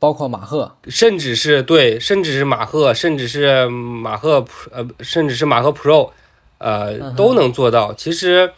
[0.00, 6.10] 包括马赫，甚至是对，甚至是马赫，甚至是马赫，呃，甚至是马赫 Pro，
[6.58, 7.94] 呃，都能做到。
[7.94, 8.50] 其实，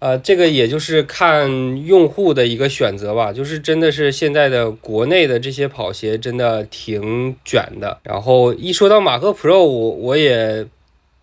[0.00, 1.48] 呃，这个也就是看
[1.86, 3.32] 用户的一个选择吧。
[3.32, 7.98] 就是真的是现在的国内的这些跑鞋真的挺卷的。
[8.02, 10.66] 然后一说到马赫 Pro，我我也。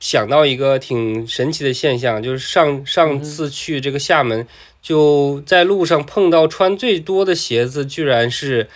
[0.03, 4.47] 想到一个挺神奇的现象，就是上上次去这个厦门，
[4.81, 8.67] 就在路上碰到穿最多的鞋子，居然是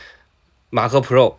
[0.75, 1.35] 马赫 Pro。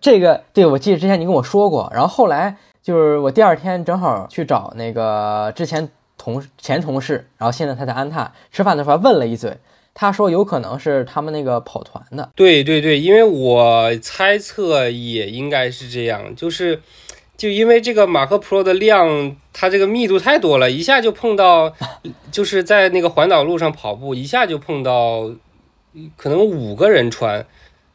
[0.00, 9.56] 这个对我记得之前你跟我说过，然后后来就是我第二天正好去找那个之前同前同事，然后现在他在安踏吃饭的时候问了一嘴，
[9.94, 12.28] 他说有可能是他们那个跑团的。
[12.34, 16.80] 对对对，因为我猜测也应该是这样，就是。
[17.36, 21.74] 就因为这个马赫 Pro 的量，它这个密度太多了，一下就碰到，
[22.30, 25.28] 就是在那个环岛路上跑步，一下就碰到，
[26.16, 27.44] 可能五个人穿。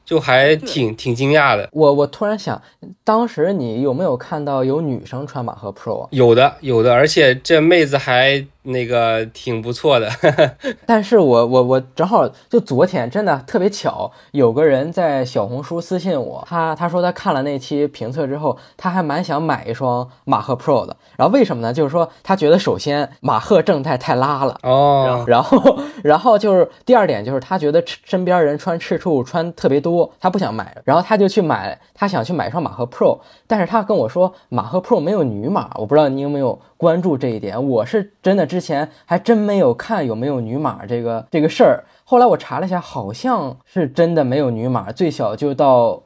[0.09, 2.59] 就还挺挺惊讶的，我我突然想，
[3.03, 6.07] 当时你有没有看到有女生穿马赫 Pro 啊？
[6.09, 10.09] 有的有的，而且这妹子还那个挺不错的。
[10.85, 20.95] 但是我我我正好就昨天真的特别巧，有个人在小红书私信我，他他说他看了那期评测之后，他还蛮想买一双马赫 Pro 的。
[21.17, 21.73] 然后为什么呢？
[21.73, 30.09] 就是说他觉得首先马赫正太太拉了哦，然后然后就是第二点就是他觉得身边人穿赤兔穿特别多。
[30.19, 37.61] 他不想买，然后他就去买，他想去买一双马赫 Pro，但是他跟我说马赫 Pro 没有女码，我不知道你有没有关注这一点。
[37.67, 46.01] 我是真的之前还真没有看有没有女码这个这个事儿，后来我查了一下，好像是真的没有女码，最小就到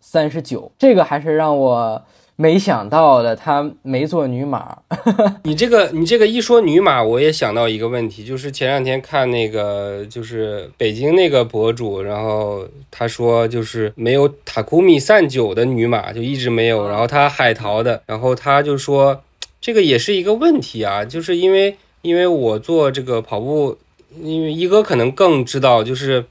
[0.00, 2.02] 三十九，这个还是让我
[2.36, 4.76] 没想到的，他没做女码。
[5.44, 19.20] 你这个你这个一说女码，我也想到一个问题，就是前两天看那个就是北京那个博主，然后他说就是没有塔库米散九的女码，就一直没有，然后他海淘的，然后他就说
[19.60, 23.78] 这个也是一个问题啊，就是因为因为我做这个跑步，
[24.22, 26.24] 因为一哥可能更知道，就是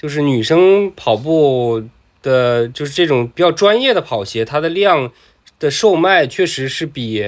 [0.00, 1.82] 就是女生跑步。
[2.20, 5.10] 的，就是这种比较专业的跑鞋，它的量
[5.60, 7.24] 的售卖确实是比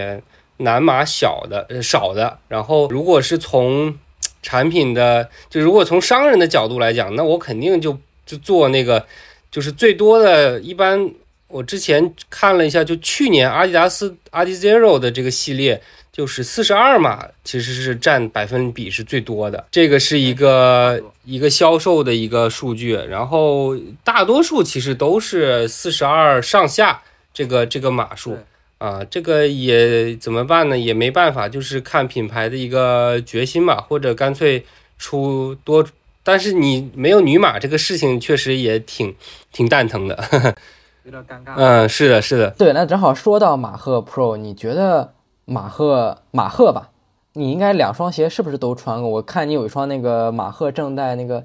[0.59, 2.39] 男码小的，呃少的。
[2.49, 3.97] 然后，如果是从
[4.43, 7.97] 产品的，就如果从商人的角度来讲，那我肯定就
[8.27, 9.07] 就做那个，
[9.49, 11.13] 就是最多的一般。
[11.51, 15.83] 我之前看了一下，就去年阿迪达斯阿迪 Zero 的这个系列。
[16.13, 22.95] 就是四十二码，其实是占百分比是最多的，这个是一个一个销售的一个数据。
[22.95, 27.01] 然后大多数其实都是四十二上下
[27.33, 28.37] 这个这个码数
[28.79, 30.77] 啊，这个也怎么办呢？
[30.77, 34.67] 也没办法，就是看品牌的一个决心吧，或者干脆
[34.99, 35.87] 出多。
[36.25, 39.15] 但是你没有女码这个事情，确实也挺
[39.53, 40.57] 挺蛋疼的，
[41.05, 41.55] 有点尴尬。
[41.57, 42.51] 嗯，是的，是的。
[42.51, 45.13] 对，那正好说到马赫 Pro，你觉得？
[45.47, 46.91] 马赫马赫吧，
[47.33, 49.11] 你应该两双鞋是不是都穿过？
[49.11, 51.43] 我看你有一双那个马赫正代那个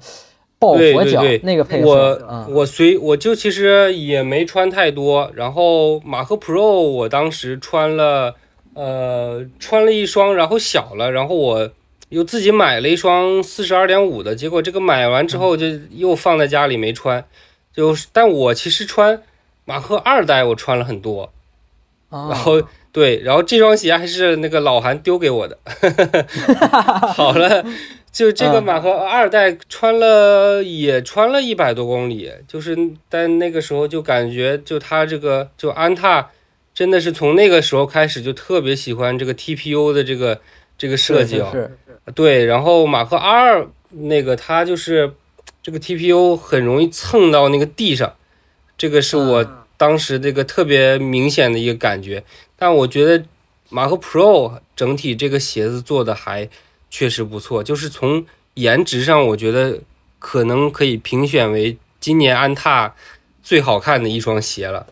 [0.60, 5.28] 抱佛脚那个配色，我我随我就其实也没穿太多。
[5.34, 8.36] 然后马赫 Pro 我当时穿了，
[8.74, 11.68] 呃，穿了一双，然后小了，然后我
[12.10, 17.24] 又自己买了一双四十二点五的，结果这个买完之后就又放在家里没穿。
[17.74, 19.20] 就但我其实穿
[19.66, 21.30] 马赫二代我穿了很多，
[22.08, 22.62] 然后。
[22.96, 25.58] 对，然后这双鞋还是那个老韩丢给我的，
[27.12, 27.62] 好了，
[28.10, 32.74] 就这个马赫二代穿了也穿了一百多公里，就是
[33.10, 36.30] 但那个时候就感觉就他这个就安踏
[36.72, 40.40] 真的是从那个时候开始就特别喜欢这个 TPU 的这个
[40.78, 41.68] 这个设计哦，
[42.14, 45.12] 对，然后马赫二那个它就是
[45.62, 48.14] 这个 TPU 很容易蹭到那个地上，
[48.76, 49.46] 这个是我
[49.76, 52.24] 当时这个特别明显的一个感觉。
[52.56, 53.24] 但我觉得
[53.68, 56.48] 马赫 Pro 整体这个鞋子做的还
[56.90, 58.24] 确实不错，就是从
[58.54, 59.80] 颜值上，我觉得
[60.18, 62.94] 可能可以评选为今年安踏
[63.42, 64.86] 最好看的一双鞋了，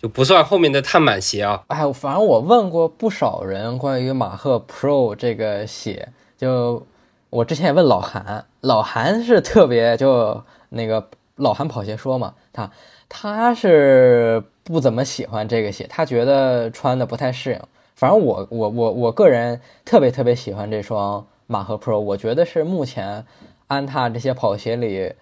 [0.00, 1.64] 就不算后面的碳板鞋啊。
[1.68, 6.86] 哎，反正我问过不少人关于马赫 Pro 这个鞋，就
[7.30, 12.70] 我之前也问老韩，老韩是特别就那个老韩跑鞋说嘛，他
[13.12, 14.42] 他是。
[14.64, 17.58] 不怎么喜欢这个鞋，他觉得穿的不太适应。
[17.96, 23.26] 反正我我我我个人特别特别喜欢这双马赫 Pro，我觉得是目前
[23.66, 25.12] 安踏这些跑鞋里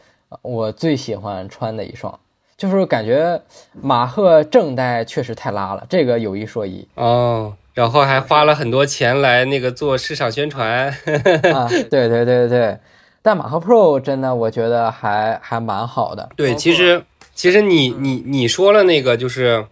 [0.42, 2.20] 我最喜欢穿的一双。
[2.58, 3.40] 就是感觉
[3.80, 7.54] 马赫正代确实太拉了，这个有一说一哦。
[7.72, 10.88] 然后还花了很多钱来那个做市场宣传
[11.54, 12.76] 啊，对对对对。
[13.22, 16.28] 但马赫 Pro 真的我觉得还还蛮好的。
[16.36, 17.02] 对，其实。
[17.40, 19.64] 其实你你你说了那个就是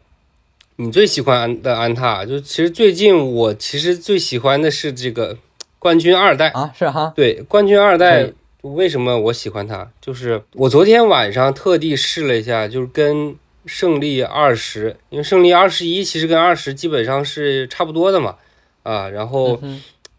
[0.77, 5.37] 你最喜欢的安踏，就其实最近我其实最喜欢的是这个
[5.79, 6.49] 冠军二代。
[6.49, 9.87] 啊，是哈，对冠军二代，为什么我喜欢它？
[10.01, 18.37] 就是我昨天晚上特地试了一下，就是跟胜利二十，因为胜利二十一其实跟二十基本上是差不多的嘛，
[18.83, 19.61] 啊，然后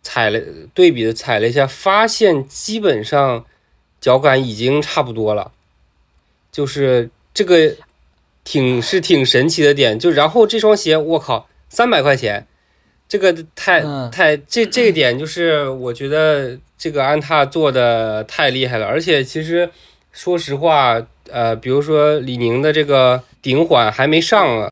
[0.03, 0.39] 踩了
[0.75, 3.43] 对比的踩了一下，发现基本上
[3.99, 5.51] 脚感已经差不多了，
[6.51, 7.09] 就是。
[7.39, 7.73] 这个
[8.43, 12.45] 挺是挺神奇的点，就然后这双鞋，我靠，三百块钱，
[13.07, 19.69] 这个太太这这个点就是我觉得这个安踏做的太厉害了，而且其实
[20.11, 24.69] 说实话，呃，比如说李宁的这个顶缓还没上啊，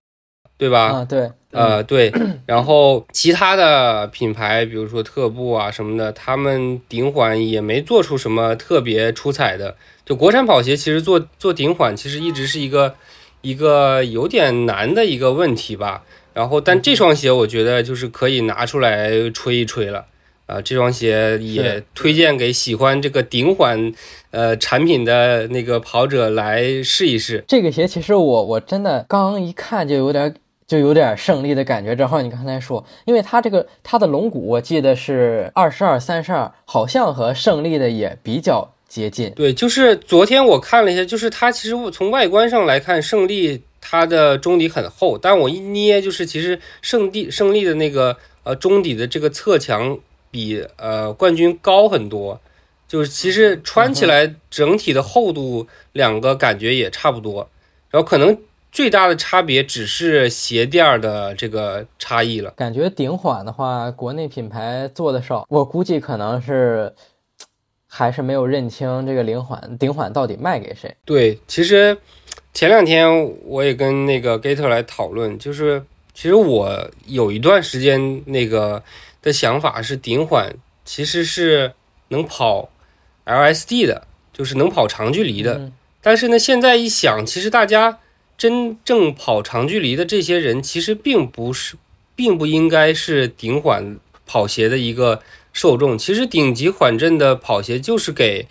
[0.58, 0.88] 对吧？
[0.88, 2.12] 啊，对，呃，对，
[2.46, 9.76] 然后其他的品牌，比如说特步啊什么的，他们顶缓也没做出什么特别出彩的。
[10.06, 12.96] 就国产跑鞋，其实做做顶缓，其实一直是一个
[13.42, 16.04] 一个有点难的一个问题吧。
[16.34, 20.06] 然后，但这双鞋我觉得就是可以拿出来吹一吹了
[20.46, 20.62] 啊！
[20.62, 23.92] 这双鞋也推荐给喜欢这个顶缓
[24.32, 27.44] 呃产品的那个跑者来试一试。
[27.48, 30.34] 这个鞋其实我我真的刚一看就有点
[30.68, 31.96] 就有点胜利的感觉。
[31.96, 38.74] 正好你刚才说，因为它这个它的龙骨我记得是二十二三十二，好像和胜利的也比较。
[38.90, 50.00] 接近对，就是昨天我看了一下，就是它其实从外观上来看，胜利它的中底很厚，但我一捏，就是其实胜利胜利的那个呃中底的这个侧墙
[50.32, 52.40] 比呃冠军高很多，
[52.88, 57.50] 就是其实穿起来整体的厚度两个感觉也差不多，
[57.90, 58.38] 然后可能
[58.78, 62.52] 最大的差别只是鞋垫的这个差异了。
[62.52, 66.94] 感觉顶缓的话，国内品牌做的少，我估计可能是
[67.88, 70.96] 还是没有认清这个零缓顶缓到底卖给谁。
[71.06, 71.98] 对，其实
[72.54, 73.10] 前两天
[73.46, 78.84] 我也跟那个 Gator 来讨论，就是其实我有一段时间那个
[79.24, 80.54] 的想法是顶缓
[80.86, 81.74] 其实是
[82.10, 82.70] 能跑
[83.26, 85.56] LSD 的，就是能跑长距离的。
[85.56, 87.98] 嗯但是呢，现在一想，其实大家
[88.38, 91.76] 真正跑长距离的这些人，其实并不是，
[92.16, 95.22] 并不应该是顶缓跑鞋的一个
[95.52, 95.98] 受众。
[95.98, 98.46] 其实顶级缓震的跑鞋就是给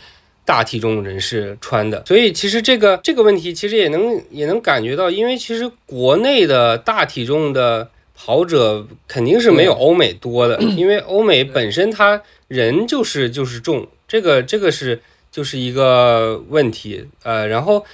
[0.45, 2.05] 大体重人士穿的。
[2.07, 15.01] 所以其实这个这个问题，其实也能也能感觉到，因为其实国内的大体重的跑者肯定是没有欧美多的， 因为欧美本身他人就是就是重，这个这个是。
[15.29, 17.85] 就是一个问题，呃，然后，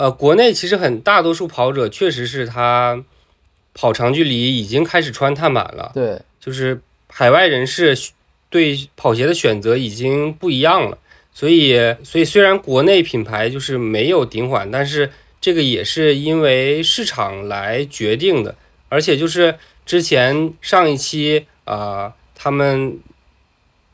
[0.00, 3.04] 呃，国内其实很大多数跑者确实是他
[3.74, 7.94] 跑长距离已经开始穿碳板了，对，就是海外人士
[8.48, 10.96] 对跑鞋的选择已经不一样了，
[11.34, 18.54] 所以，所以虽然国内品牌就是没有顶缓，但是这个也是因为市场来决定的，
[18.88, 22.98] 而且就是之前上一期啊、呃，他们。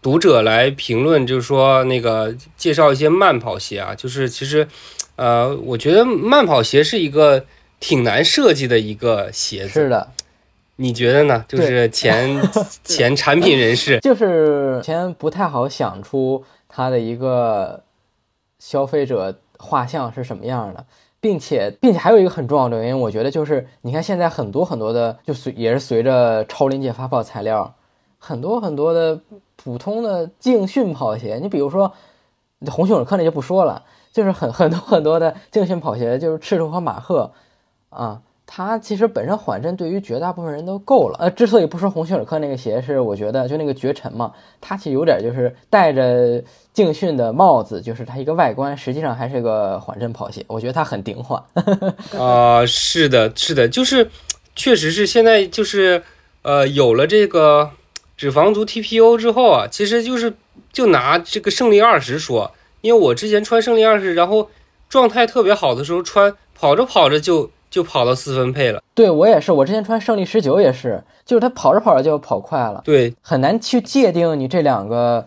[0.03, 4.69] 读者来评论，就是说那个介绍一些慢跑鞋啊，就是其实，
[5.17, 7.45] 呃，我觉得慢跑鞋是一个
[7.81, 9.69] 挺难设计的一个鞋子。
[9.71, 10.09] 是的，
[10.77, 11.45] 你觉得呢？
[11.49, 12.41] 就是前
[12.85, 17.83] 前产品人士， 就是前不太好想出它的一个
[18.59, 20.85] 消费者画像是什么样的，
[21.21, 27.75] 并且并且还有一个很重要的原因，我觉得就是你看现在很多很多的，就随也是随着超临界发泡材料，
[28.19, 29.21] 很多很多的。
[29.59, 31.93] 普通的竞训跑鞋，你比如说
[32.71, 33.83] 红熊尔克那就不说了，
[34.17, 37.31] 就是很 很多很多的竞训跑鞋，就是赤兔和马赫
[37.91, 41.19] 啊，它其实本身缓震对于绝大部分人都够了。
[41.19, 46.43] 呃，之所以不说红熊尔克那个鞋，是我觉得就那个绝尘嘛，它其实有点就是戴着
[46.73, 50.43] 竞训的帽子，就是它一个外观，实际上还是个缓震跑鞋。
[50.47, 51.43] 我觉得它很顶缓。
[52.19, 54.11] 啊、是的，是的，就是
[54.55, 56.03] 确实是现在就是
[56.41, 57.71] 呃有了这个。
[58.19, 60.33] 脂肪族 TPO 之后啊，其实就是
[60.73, 62.51] 就拿这个胜利二十说，
[62.87, 64.49] 因为我之前穿胜利二十，然后
[64.89, 68.81] 状态特别好的时候穿，跑着跑着就就跑到四分配了。
[68.95, 72.81] 对我也是，我之前穿胜利十九也是，就是它跑着跑着就跑快了。
[72.85, 75.27] 对，很难去界定你这两个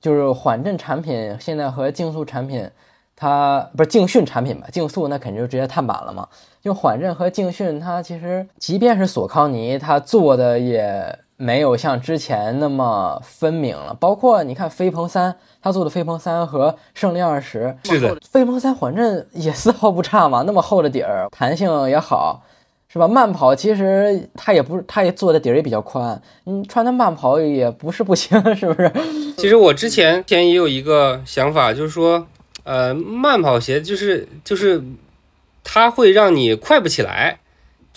[0.00, 2.66] 就是缓震产品现在和竞速产品，
[3.14, 4.66] 它不是竞训产品吧？
[4.72, 6.26] 竞速那肯定就直接碳板了嘛。
[6.62, 11.18] 就缓震和竞训，它其实即便是索康尼，它做的也。
[11.40, 22.42] 没有像之前那么分明了，包括你看飞鹏三，他做的飞鹏三和胜利二十，是的，飞鹏三缓震也丝毫不差嘛，那么厚的底儿，弹性也好，
[22.88, 23.06] 是吧？
[23.06, 28.92] 慢跑其实它也不是，它也做的底儿也比较宽，你穿它慢跑也不是不行， 是不是？
[29.36, 32.26] 其实我之前前也有一个想法，就是说，
[32.64, 34.82] 呃，慢跑鞋就是就是
[35.62, 37.38] 它会让你快不起来。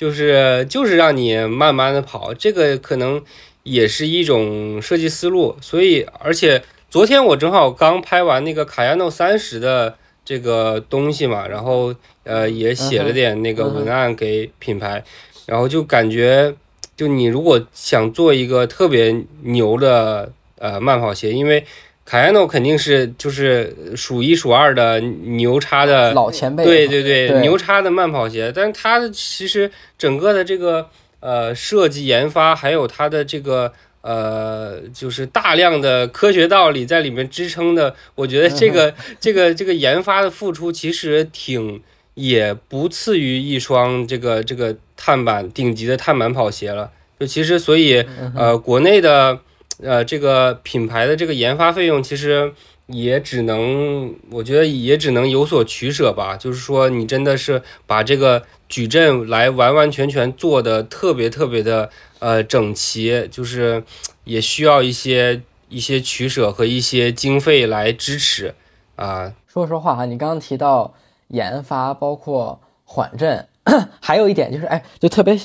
[0.01, 3.21] 就是就是让你慢慢的跑，这个可能
[3.61, 5.55] 也是一种设计思路。
[5.61, 9.95] 所以，而且昨天我正好刚拍完那个卡亚诺三十的
[10.25, 11.93] 这个东西嘛，然后
[12.23, 15.03] 呃也写了点那个文案给品牌，
[15.45, 16.55] 然后就感觉，
[16.97, 21.63] 就你如果想做一个特别牛的呃慢跑鞋，因为。
[22.03, 28.51] 卡亚诺肯定是就是数一数二的牛叉的老前辈，对对对，牛叉的慢跑鞋。
[28.53, 30.89] 但是它的其实整个的这个
[31.19, 33.71] 呃设计研发，还有它的这个
[34.01, 41.81] 呃就是大量的科学道理在里面支撑的，我觉得这个 这个这个研发的付出其实挺
[42.15, 46.91] 也不次于一双这个这个碳板顶级的碳板跑鞋了。
[47.19, 48.03] 就其实所以
[48.35, 49.39] 呃国内的。
[49.81, 52.53] 呃，这个品牌的这个研发费用其实
[52.85, 56.37] 也只能，我觉得也只能有所取舍吧。
[56.37, 63.83] 就是说，你真的是把这个矩阵来完完全全做的特别特别的呃整齐，就是
[64.23, 68.53] 也需要一些一些取舍和一些经费来支持
[68.95, 69.33] 啊。
[69.47, 70.93] 说实话哈，你刚刚提到
[71.29, 73.47] 研发，包括缓震，
[73.99, 75.39] 还有一点就是，哎，就特别，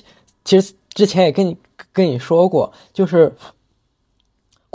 [0.45, 1.57] 其实之前也跟你
[1.93, 3.35] 跟你说过，就是。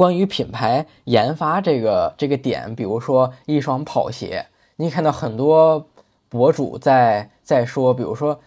[0.02, 4.48] 关于品牌研发这个这个点，比如说一双跑鞋，
[4.78, 5.86] 你看到很多
[6.28, 8.40] 博主在在说，比如说，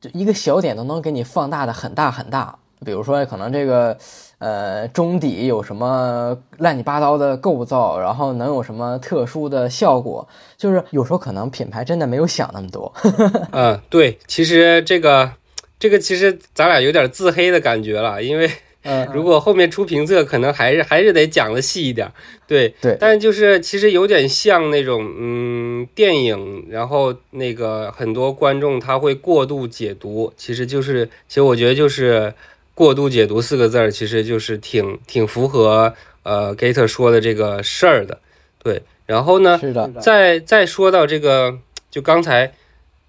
[0.00, 3.96] 就一个小点都能给你放大的很大很大，比如说可能这个
[4.38, 10.26] 呃中底有什么乱七八糟的构造，然后能有什么特殊的效果，
[10.56, 12.92] 就是有时候可能品牌真的没有想那么多。
[13.54, 15.30] 嗯，对，其实这个
[15.78, 18.50] 这个其实咱俩有点自黑的感觉了，因为。
[18.84, 22.10] 嗯，如果后面出评测，可能还是还是得讲的细一点，
[22.46, 22.96] 对对。
[22.98, 32.34] 但是就是其实有点像那种嗯电影，然后那个很多观众他会过度解读，其实就是其实我觉得就是
[32.74, 38.18] 过度解读四个字儿，其实就是挺挺符合呃 Gator 说的这个事儿的，
[38.62, 38.82] 对。
[39.06, 39.90] 然后呢，是的。
[40.00, 41.58] 再再说到这个，
[41.90, 42.52] 就刚才。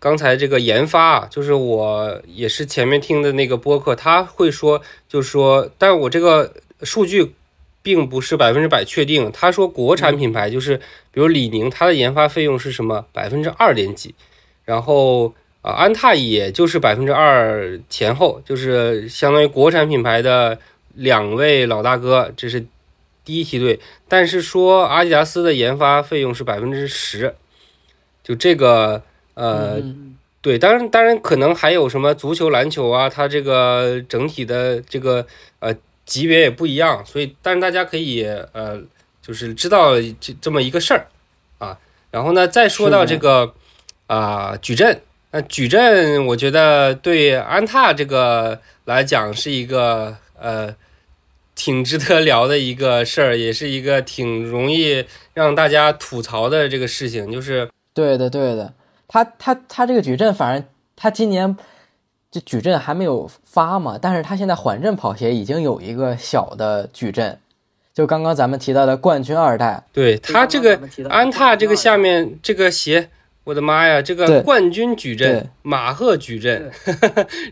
[0.03, 7.33] 刚才这个研发啊，就是我也是前面听的那个播客，他会说，就说，但我这个数据
[7.81, 9.31] 并不是百分之百确定。
[9.31, 10.75] 他说国产品牌就是，
[11.13, 14.13] 比如李宁，它的研发费用是什么百分之二点几，
[14.65, 20.59] 然后啊安踏也就是百分之二前后，就是相当于国产品牌的
[20.95, 22.65] 两位老大哥，这是
[23.23, 23.79] 第一梯队。
[24.09, 27.35] 但是说阿迪达斯的研发费用是百分之十，
[28.21, 29.01] 就这个。
[29.35, 29.81] 呃，
[30.41, 35.25] 对，当然，当然可能还有什么足球、篮球啊，它这个整体的这个
[35.59, 35.73] 呃
[36.05, 38.81] 级别也不一样，所以，但是大家可以呃，
[39.21, 41.07] 就是知道这这么一个事儿
[41.57, 41.79] 啊。
[42.11, 43.53] 然后呢，再说到这个
[44.07, 50.75] 啊矩阵，那矩阵我觉得对安踏这个来讲是一个呃
[51.55, 58.73] 挺值得聊的一个事儿，也是一个挺容易让大家吐槽的这个事情，就是对的，对的。
[59.13, 61.55] 他他他这个矩阵，反正他今年
[62.31, 67.37] 这矩阵还没有发嘛，但是他现在缓震跑鞋已经有一个小的矩阵，
[67.93, 70.79] 就刚刚咱们提到的冠军二代，对他这个
[71.11, 73.07] 安踏这个下面这个鞋，
[73.43, 76.71] 我的妈呀，这个冠军矩阵，马赫矩阵，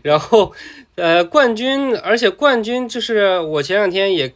[0.02, 0.52] 然后
[0.96, 4.34] 呃冠军，而且冠军就是我前两天也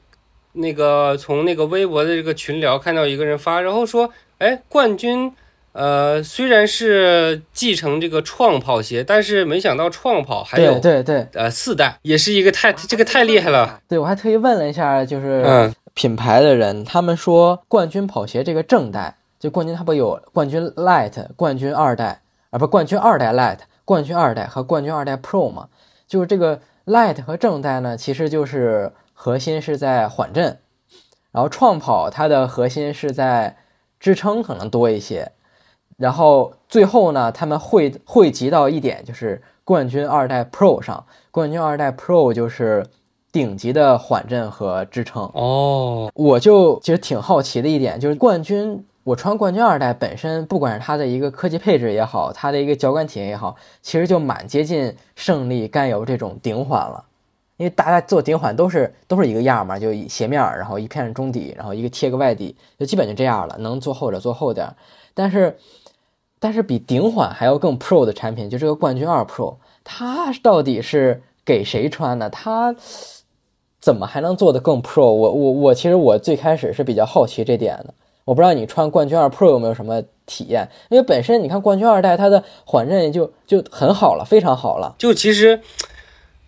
[0.52, 5.32] 那个从那个微博的这个群聊看到一个人发，然后说，哎，冠军。
[5.76, 13.78] 呃，虽然是继承这个创跑鞋，但是没想到创跑还有对对呃四代，也是一个太这个太厉害了。
[13.86, 25.68] 对我还特意问了一下，就是品牌的人，他们说冠军跑鞋这个正代，就冠军它不有冠军 Light、冠军二代啊，不冠军二代 Light、冠军二代和冠军二代 Pro 嘛？
[26.08, 30.58] 就是这个 Light 和正代呢，其实就是核心是在缓震，
[31.32, 33.58] 然后创跑它的核心是在
[34.00, 35.32] 支撑可能多一些。
[35.96, 41.04] 然后最后呢，他们汇汇集到一点，就是冠军二代 Pro 上。
[41.30, 42.86] 冠军二代 Pro 就是
[43.32, 46.10] 顶级的缓震和支撑哦。
[46.14, 57.02] 我就其实挺好奇的一点，就是冠军，我穿冠军二代本身，不管是它的一个科技配置也好，它的一个脚感体验也好，其实就蛮接近胜利甘油这种顶缓了。
[57.56, 63.56] 因为大家做顶缓都是都是一个样嘛，就鞋面，然后一片中底，然后一个贴个外底，就基本就这样了。
[63.60, 64.70] 能做厚点做厚点，
[65.14, 65.56] 但是。
[66.46, 72.30] 但是比顶缓还要更 Pro 的产品，就这个冠军二 Pro，它到底是给谁穿的？
[72.30, 72.72] 它
[73.80, 75.06] 怎么还能做得更 Pro？
[75.06, 77.92] 我我我，其实我最开始是比较好奇这点的。
[78.24, 80.68] 我不知道你穿冠军二 Pro 有没有什么体验？
[80.88, 84.94] 因为本身你看冠军二代，它的缓震就就很好了，非常好了。
[84.98, 85.60] 就其实。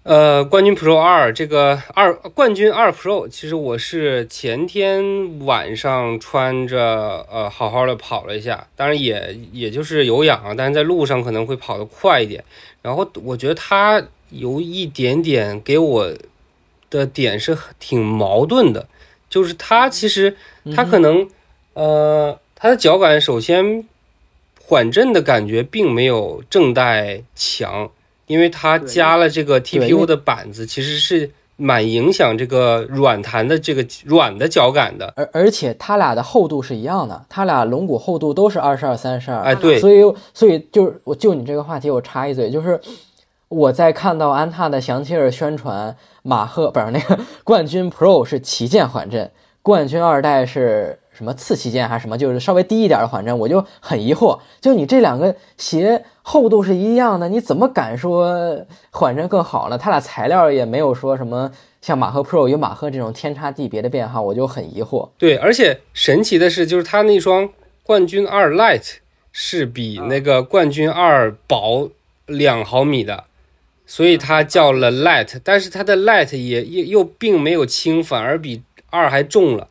[0.08, 12.42] 呃，冠军 Pro 二这个二冠军二 Pro，其实我是前天晚上穿着呃好好的跑了一下，当然也也就是有氧啊，但是在路上可能会跑得快一点。
[12.80, 16.10] 然后我觉得它有一点点给我
[16.88, 18.88] 的点是挺矛盾的，
[19.28, 20.34] 就是它其实
[20.74, 21.28] 它可能
[21.74, 23.84] 呃它的脚感首先
[24.64, 27.90] 缓震的感觉并没有正代强。
[28.28, 35.12] 因为它加了这个 TPU 的板子，其实是蛮影响这个软弹的这个软的脚感的。
[35.16, 39.40] 而而且它俩的厚度是一样的，它俩龙骨厚度都是二十二、三十二。
[39.40, 40.00] 哎，对，所以
[40.32, 42.80] 所以就是我就你这个话题，我插一嘴，就是
[43.48, 49.30] 我在看到安踏的详切尔宣传马赫不是那个 冠军 Pro 是旗舰缓震，
[49.62, 50.98] 冠军二代是。
[51.18, 54.38] 什么次旗舰还是什么，就是稍微低一点的缓震，我就很疑惑。
[54.60, 59.78] 就你这两个鞋厚度是一样的，你怎么敢说缓震更好呢？
[59.78, 61.50] 它俩材料也没有说什么
[61.80, 65.08] 像马赫 Pro 与马赫这种天差地别的变化，我就很疑惑。
[65.16, 67.48] 对，而且神奇的是，就是它那双
[67.82, 68.96] 冠军二 Light
[69.32, 71.88] 是比那个冠军二薄
[72.26, 73.24] 两毫米的，
[73.86, 79.68] 所以它叫了 Light，但是它的 Light 也又又并没有轻，反而比二还重了。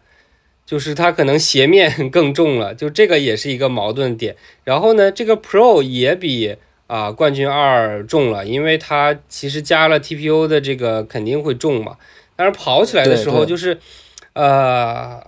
[0.67, 4.35] 就是它可能鞋面 更重了，就这个也是一个矛盾点。
[4.65, 6.57] 然后呢，这个 Pro 也比
[6.87, 11.95] 啊，冠军二重了，因为它其实加了 TPU 的这个肯定会重嘛。
[12.35, 13.79] 但是跑起来的时候就是，
[14.33, 15.25] 呃，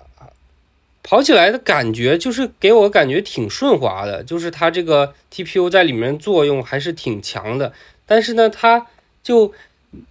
[1.01, 7.73] 跑起来的感觉就是给我感觉挺顺滑的，就是它这个 TPU 在里面作用还是挺强的。
[8.05, 8.85] 但是呢，它
[9.23, 9.53] 就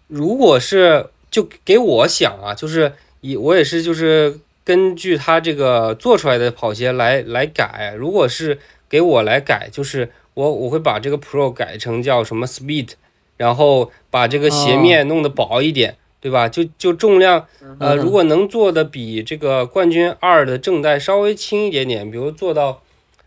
[0.08, 8.58] 如果是就给我想啊，就是也我也是就是根据它这个做出来的跑鞋来来改，如果是
[8.88, 10.10] 给我来改，就是。
[10.38, 12.90] 我我会把这个 Pro 改成叫什么 Speed，
[13.36, 16.48] 然后把这个鞋面弄得薄一点，对吧？
[16.48, 17.44] 就就重量，
[17.80, 22.82] 呃，如果能做的比这个冠军二的正代稍微轻一点点，比如做到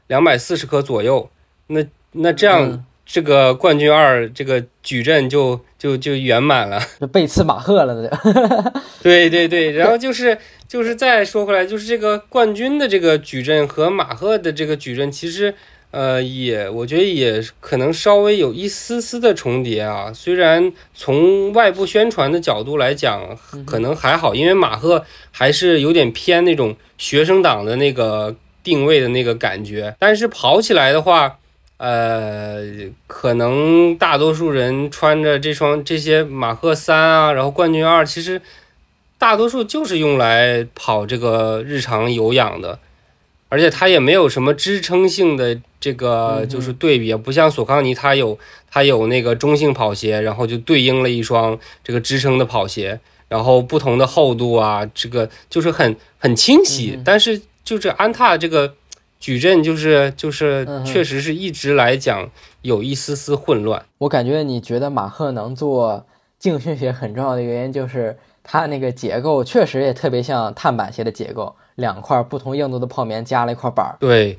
[0.08, 1.30] 两百四十克左右，
[1.68, 8.72] 那那这样这个冠军二这个矩阵就就就圆满了， 就背刺马赫了，那
[9.02, 15.56] 对对对，然后就是就是再说回来，就是这个冠军的这个矩阵和马赫的这个矩阵其实。
[15.94, 20.10] 呃，也我觉得也可能稍微有一丝丝的重叠啊。
[20.14, 29.94] 虽然从外部宣传的角度来讲，可能还好，因为马赫还是有点偏那种学生党的那个定位的那个感觉。
[30.00, 31.40] 但是跑起来的话，
[31.82, 32.62] 呃，
[33.08, 38.40] 可能大多数人穿着这双这些马赫三啊，然后冠军二，其实
[39.18, 42.78] 大多数就是用来跑这个日常有氧的，
[43.50, 45.60] 而且它也没有什么支撑性的。
[45.80, 48.38] 这个就是对比，不像索康尼，它有
[48.70, 57.00] 它有那个中性跑鞋，然后就对应了一双这个支撑的跑鞋，然后不同的厚度啊，这个就是很很清晰。
[57.04, 58.76] 但是就是安踏这个
[59.22, 62.30] 矩阵，就是就是确实是一直来讲
[62.64, 63.86] 有一丝丝混乱。
[64.00, 66.06] 我感觉你觉得马赫能做
[66.38, 71.56] 竞训鞋很重要的原因，就是它那个结构确实也特别像碳板鞋的结构。
[71.76, 74.38] 两块不同硬度的泡棉加了一块板儿，对，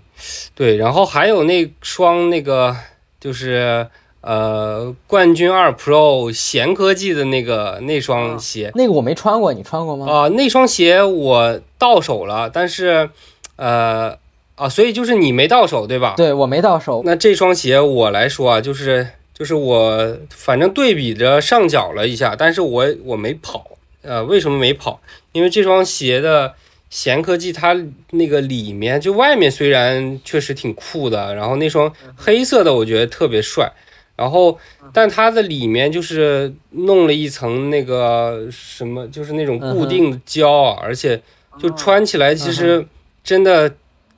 [0.54, 2.76] 对，然后还有那双那个
[3.18, 3.88] 就是
[4.20, 10.06] 呃冠军二 Pro 贤科技的那个那双鞋，那个我没穿过，你穿过吗？
[10.06, 13.10] 啊，那双鞋我到手了，但是
[13.56, 14.16] 呃
[14.54, 16.14] 啊，所以就是你没到手对吧？
[16.16, 17.02] 对我没到手。
[17.04, 23.66] 那这双鞋我来说啊，就是就是我反正对比着上脚了一下，但是我我没跑，
[24.02, 25.00] 呃，为什么没跑？
[25.32, 26.54] 因为这双鞋的。
[26.92, 27.74] 贤科技它
[28.10, 33.66] 那个里面就外面虽然确实挺酷的，然后那双黑色的我觉得特别帅，
[34.14, 34.58] 然后
[34.92, 41.18] 但它的里面就是弄了一层那个什么，就是那种固定的胶啊，而且
[41.58, 42.86] 就穿起来其实
[43.24, 43.74] 真的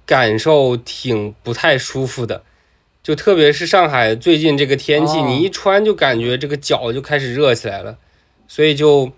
[0.07, 2.43] 感受挺不太舒服的，
[3.03, 7.99] 就特别是上海最近这个天气，你一穿就感觉这个脚就开始热起来了。
[8.47, 9.11] 所以就，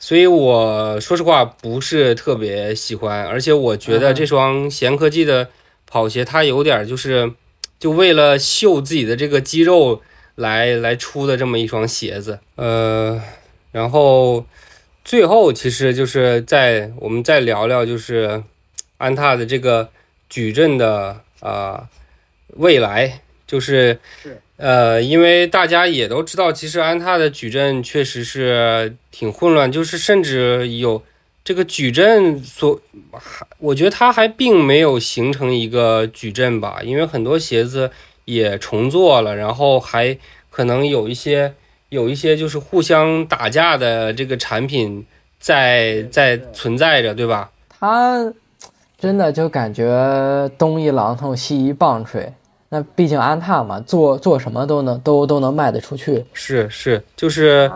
[0.00, 5.48] 所以我说实话不是特别喜欢，而且我觉得这双贤科技的
[5.86, 7.32] 跑鞋它有点就是，
[7.78, 10.02] 就为了秀自己的这个肌肉
[10.34, 12.40] 来来出的这么一双鞋子。
[12.56, 13.22] 呃，
[13.70, 14.44] 然后
[15.04, 18.42] 最后其实就是在我们再聊聊就是
[18.98, 19.88] 安踏的这个
[20.28, 21.88] 矩阵的啊
[22.54, 24.40] 未来，就是是。
[24.58, 31.02] 呃，因为大家也都知道，其实安踏的矩阵确实是挺混乱，就是甚至有
[31.44, 32.80] 这个矩阵所
[33.12, 37.90] 还，我觉得它还并没有形成一个矩阵吧，因为很多鞋子
[38.24, 40.16] 也重做了，然后还
[40.48, 41.52] 可能有一些
[41.90, 45.04] 有一些就是互相打架的这个产品
[45.38, 47.50] 在在存在着，对吧？
[47.68, 48.32] 它
[49.06, 52.32] 真的就感觉东一榔头西一棒槌。
[52.70, 56.24] 那毕竟安踏嘛，做做什么都能都都能卖得出去。
[56.32, 57.70] 是是，就是，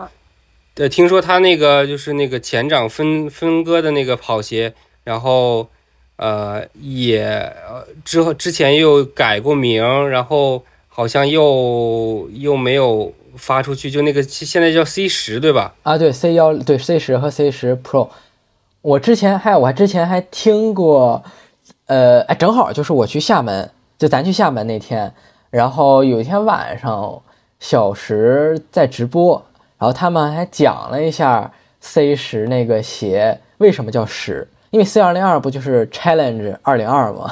[0.75, 4.73] 呃，听说他那个就是那个前掌分分割的那个跑鞋，
[5.05, 5.65] 然后
[6.17, 7.55] 呃也
[8.03, 15.73] 之后之前又改过名，然后好像又又没有发出去，就那个现在叫 C 十对吧？
[15.83, 18.09] 啊，对 C 幺对 C 十和 C 十 Pro，
[18.81, 21.23] 我之前还我还之前还听过，
[21.85, 23.69] 呃，哎，正好就是我去厦门。
[23.97, 25.13] 就咱去厦门那天，
[25.51, 27.21] 然后有一天晚上，
[27.59, 29.39] 小石在直播，
[29.77, 31.51] 然后他们还讲了一下
[31.81, 37.31] C 十那个鞋为什么叫十，因为 C 二零二不就是 Challenge 二零二吗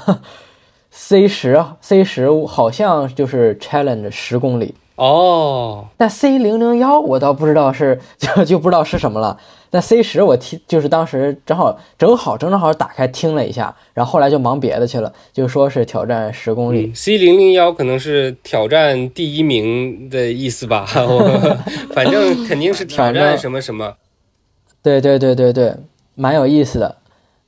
[0.92, 9.36] ？C 十 C 十好像就是 Challenge 十公里哦，但 C 零零幺我倒不知道是就就不知道是什么了。
[9.72, 16.92] 那 C 十我听就是当时正好正好正正好打开听了一下，然后后来就忙别的去了，就说是挑战十公里。
[16.96, 20.86] C 零零幺可能是挑战第一名的意思吧，
[21.94, 23.94] 反正肯定是挑战什么什么。
[24.82, 25.76] 对对对对对，
[26.16, 26.96] 蛮有意思的。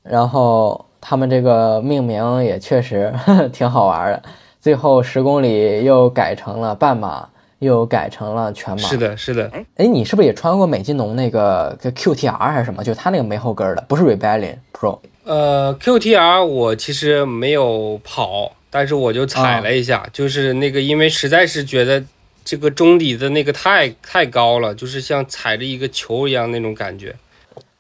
[0.04, 3.14] 然后他们这个命名也确实
[3.54, 4.22] 挺好玩的，
[4.60, 7.30] 最后十公里又改成了半马，
[7.62, 8.78] 又改成了全马。
[8.78, 9.50] 是的，是的。
[9.78, 12.84] 哎，你是不是也穿过美津浓那个 QTR 还是什么？
[12.84, 15.00] 就他那个没后跟的，不是 Rebellion Pro。
[15.24, 22.04] 呃，QTR 我其实没有跑，但是我就踩了一下，就是那个，因为实在是觉得
[22.44, 27.16] 这个中底的那个太太高了，就是像踩着一个球一样那种感觉。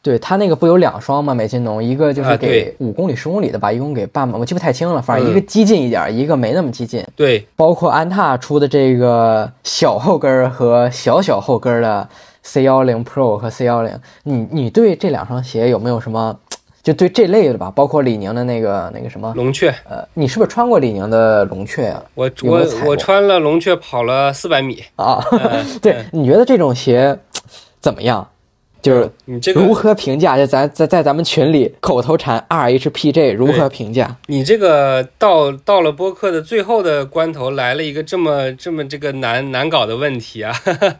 [0.04, 1.34] 对他那个不有两双吗？
[1.34, 5.02] 美津浓一个就是给五公里、十公里的吧，一共给半马，我记不太清了。
[5.02, 7.06] 反正一个激进一点，一个没那么激进。
[7.16, 12.08] 对，包括安踏出的这个小后跟和小小后跟的
[12.41, 13.91] C 幺零 Pro 和 C 幺零，
[14.24, 16.36] 你你对这两双鞋有没有什么？
[16.82, 22.04] 就对这类的吧，包括李宁的那个那个什么龙雀，呃，你是不是穿过李宁的龙雀呀？
[22.16, 25.24] 我我我穿了龙雀跑了四百米啊。
[25.80, 27.16] 对，你觉得这种鞋
[27.80, 28.28] 怎么样？
[28.82, 30.36] 就是你这个如何评价？
[30.36, 34.17] 就咱在在咱们群里口头禅 RHPJ 如何评价？
[34.27, 40.51] 你这个到到了播客的最后的关头，来了一个这么这么这个难难搞的问题啊！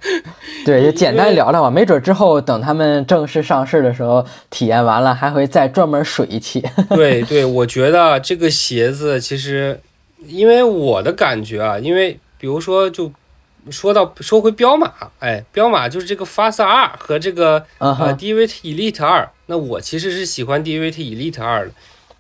[0.66, 6.64] 对， 就简单聊聊吧，没准之后等他们正式上市的时候，体验完了还会再专门水一期。
[6.96, 9.80] 对对，我觉得这个鞋子其实，
[10.28, 13.12] 因为我的感觉啊，因为比如说就。
[13.70, 19.30] 说到说回彪马，哎，彪马就是这个 Fast 二和这个呃 DVT Elite 二。
[19.46, 21.74] 那我其实是喜欢 DVT Elite 二的，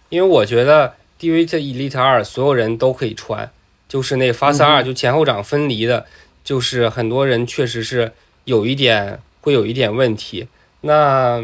[0.10, 3.50] 因为我觉得 DVT Elite 二所有人都可以穿，
[3.88, 6.06] 就是那 Fast 二就前后掌分离的，
[6.44, 8.12] 就是很多人确实是
[8.44, 10.48] 有一点会有一点问题。
[10.82, 11.44] 那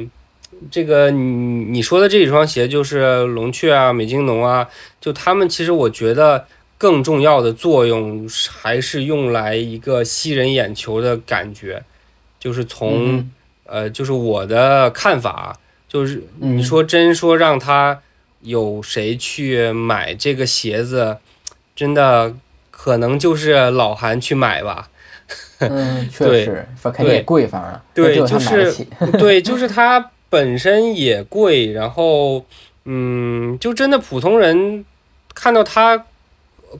[0.69, 4.69] 这个你你说的这几双鞋就是龙雀啊、美津浓啊，
[5.01, 6.45] 就他们其实我觉得。
[6.77, 11.83] 更重要的作用还是用来一个吸人眼球的感觉，
[12.39, 13.27] 就是从
[13.65, 15.57] 呃，就是我的看法，
[15.87, 17.99] 就是你说真说让他
[18.41, 21.17] 有谁去买这个鞋子，
[21.75, 22.35] 真的
[22.69, 24.89] 可能就是老韩去买吧。
[25.57, 28.85] 嗯， 确实，肯定也贵，反正对，就是
[29.17, 32.45] 对，就是它本身也贵，然后
[32.85, 34.85] 嗯，就真的普通人
[35.33, 36.05] 看到它。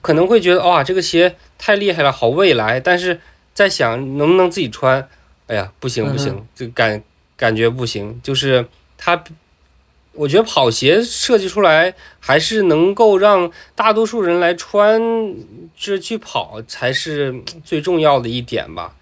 [0.02, 2.78] 可能会觉得哇，这个鞋太厉害了，好未来。
[2.78, 3.20] 但是
[3.54, 5.08] 在想能不能自己穿，
[5.46, 7.02] 哎呀，不行不行，这感
[7.36, 8.20] 感觉不行。
[8.22, 8.66] 就是
[8.96, 9.24] 它，
[10.12, 15.00] 我觉得跑鞋设计出来还是能够让大多数人来穿，
[15.76, 18.94] 这去跑才是最重要的一点吧。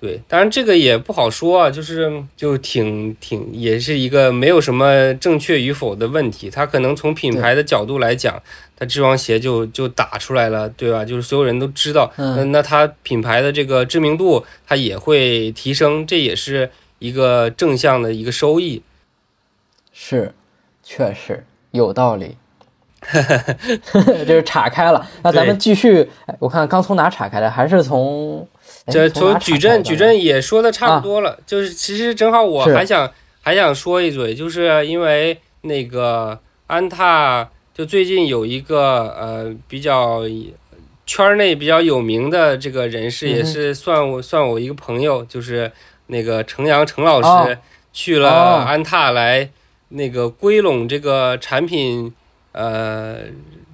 [0.00, 6.48] 对，当然这个也不好说啊，就是就挺挺也是一个没有什么正确与否的问题。
[6.48, 8.42] 它可能从品牌的角度来讲。
[8.82, 11.04] 它这双鞋就就打出来了，对吧？
[11.04, 18.82] 就是所有人都知道，那那它品牌的这个知名度它也会提升，这也是一个正向的一个收益。
[19.92, 20.32] 是，
[20.82, 22.38] 确实有道理。
[24.26, 26.08] 就是岔开了，那咱们继续。
[26.38, 27.50] 我看刚从哪岔开的？
[27.50, 28.48] 还是从
[28.88, 29.82] 这从矩阵？
[29.82, 31.38] 矩阵也说的差不多了。
[31.46, 33.10] 就是其实正好我还想
[33.40, 37.48] 还想说一嘴，就是因为那个安踏。
[37.72, 40.22] 就最近有一个呃比较
[41.06, 45.70] 圈内比较有名的这个人士，也是算我算我一个朋友，就是
[46.08, 47.56] 那个程阳程老师
[47.90, 48.28] 去了
[48.66, 49.48] 安踏来
[49.88, 52.12] 那个归拢这个产品，
[52.52, 53.20] 呃，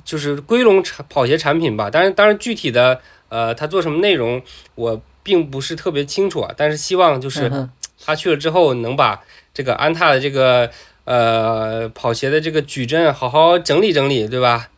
[0.05, 1.90] 就是归拢产跑鞋产品吧。
[1.90, 4.41] 但是，当然具体的呃他做什么内容
[4.74, 6.55] 我并不是特别清楚啊。
[6.57, 7.68] 但是希望就是
[8.05, 9.22] 他去了之后能把
[9.53, 10.70] 这个安踏的这个。
[11.07, 14.70] 呃，跑鞋的这个矩阵好好整理整理，对吧？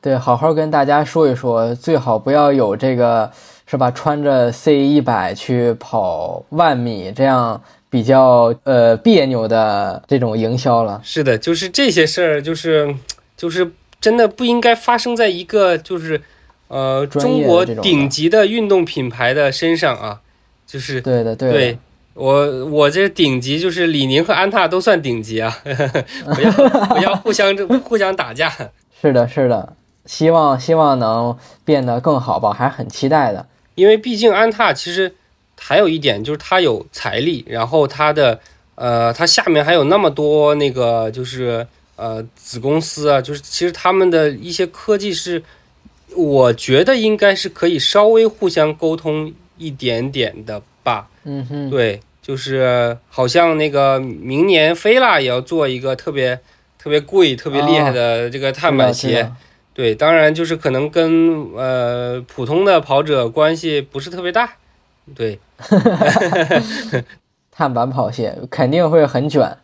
[0.00, 3.32] 对，好好跟大家说一说，最好不要有这个，
[3.66, 3.90] 是吧？
[3.90, 7.60] 穿着 C 一百去跑万米，这样
[7.90, 11.00] 比较呃别扭的这种营销了。
[11.02, 12.94] 是的，就是这些事儿，就是
[13.36, 16.22] 就是真的不应该发生在一个就是
[16.68, 20.20] 呃中国顶级的运动品牌的身上啊，
[20.66, 21.78] 就是对的，对。
[22.14, 25.54] 我我这顶级就是李宁和安踏都算顶级啊，
[26.34, 28.50] 不要不要互相互相打架。
[28.98, 29.74] 是的，是的，
[30.06, 33.46] 希望希望能变得更好吧，还是很期待的。
[33.74, 35.14] 因为毕竟安踏其实
[35.60, 38.40] 还有一点就是它有财力，然后它的
[38.76, 45.42] 呃它下面还有那么多那个就是呃子公司啊，就是其实他们的一些科技是，
[46.16, 51.08] 我觉得应该是可以稍微互相沟通一点点的吧。
[51.24, 52.00] 嗯哼，对。
[52.22, 56.36] 就是好像那个明年菲拉也要做一个特别
[56.76, 59.30] 特别贵、特别厉害的这个碳板鞋，
[59.72, 64.54] 对，当然就是可能跟呃普通的跑者关系不是特别大，
[65.14, 65.38] 对，
[67.52, 69.56] 碳板跑鞋肯定会很卷。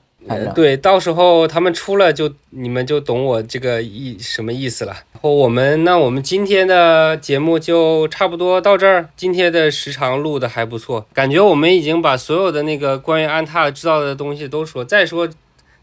[0.54, 4.92] 对，到时候他们出了就你们就懂我这个意什么意思了。
[5.12, 15.28] 然后我们那我们今天的节目就差不多到这儿，今天的时长录的还不错，感觉我们已经把所有的那个关于安踏知道的东西都说，再说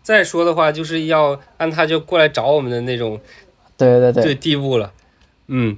[0.02, 3.20] 再说的话就是要安踏就过来找我们的那种
[3.78, 4.94] 对对对，对地步了。
[5.48, 5.78] 嗯，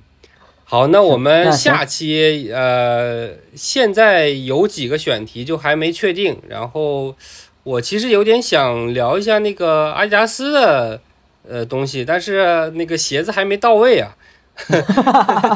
[0.63, 7.15] 好，那我们下期呃，现在有几个选题就还没确定，然后
[7.63, 10.99] 我其实有点想聊一下那个阿迪达斯的
[11.47, 14.15] 呃东西，但是那个鞋子还没到位啊。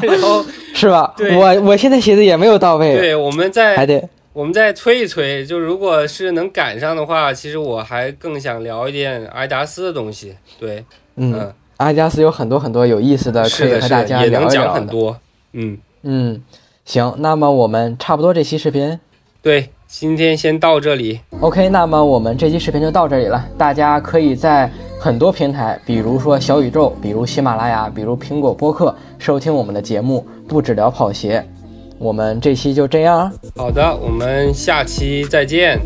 [0.02, 0.44] 然后
[0.74, 1.14] 是吧？
[1.16, 10.34] 对我我现在鞋子也没有到位，对，我们再还得我们再催一催，就如果是能赶上的话，其实我还更想聊一点阿迪达斯的东西。
[10.58, 10.84] 对，
[11.16, 14.48] 嗯，嗯，阿迪达斯有很多很多有意思的，可以和，大家聊也能一聊。
[14.48, 15.20] 讲很多。
[15.52, 16.42] 嗯，嗯，
[16.84, 18.98] 行，那么我们差不多这期视频
[19.42, 21.20] 对，今天先到这里。
[21.40, 23.44] OK，那么我们这期视频就到这里了。
[23.56, 24.70] 大家可以在
[25.00, 31.44] 很多平台，比如说小宇宙，比如喜马拉雅，比如苹果播客，收听我们的节目，不只聊跑鞋。
[31.98, 35.80] 我们这期就这样，好的，我们下期再见，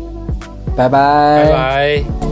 [0.75, 2.30] 拜拜拜拜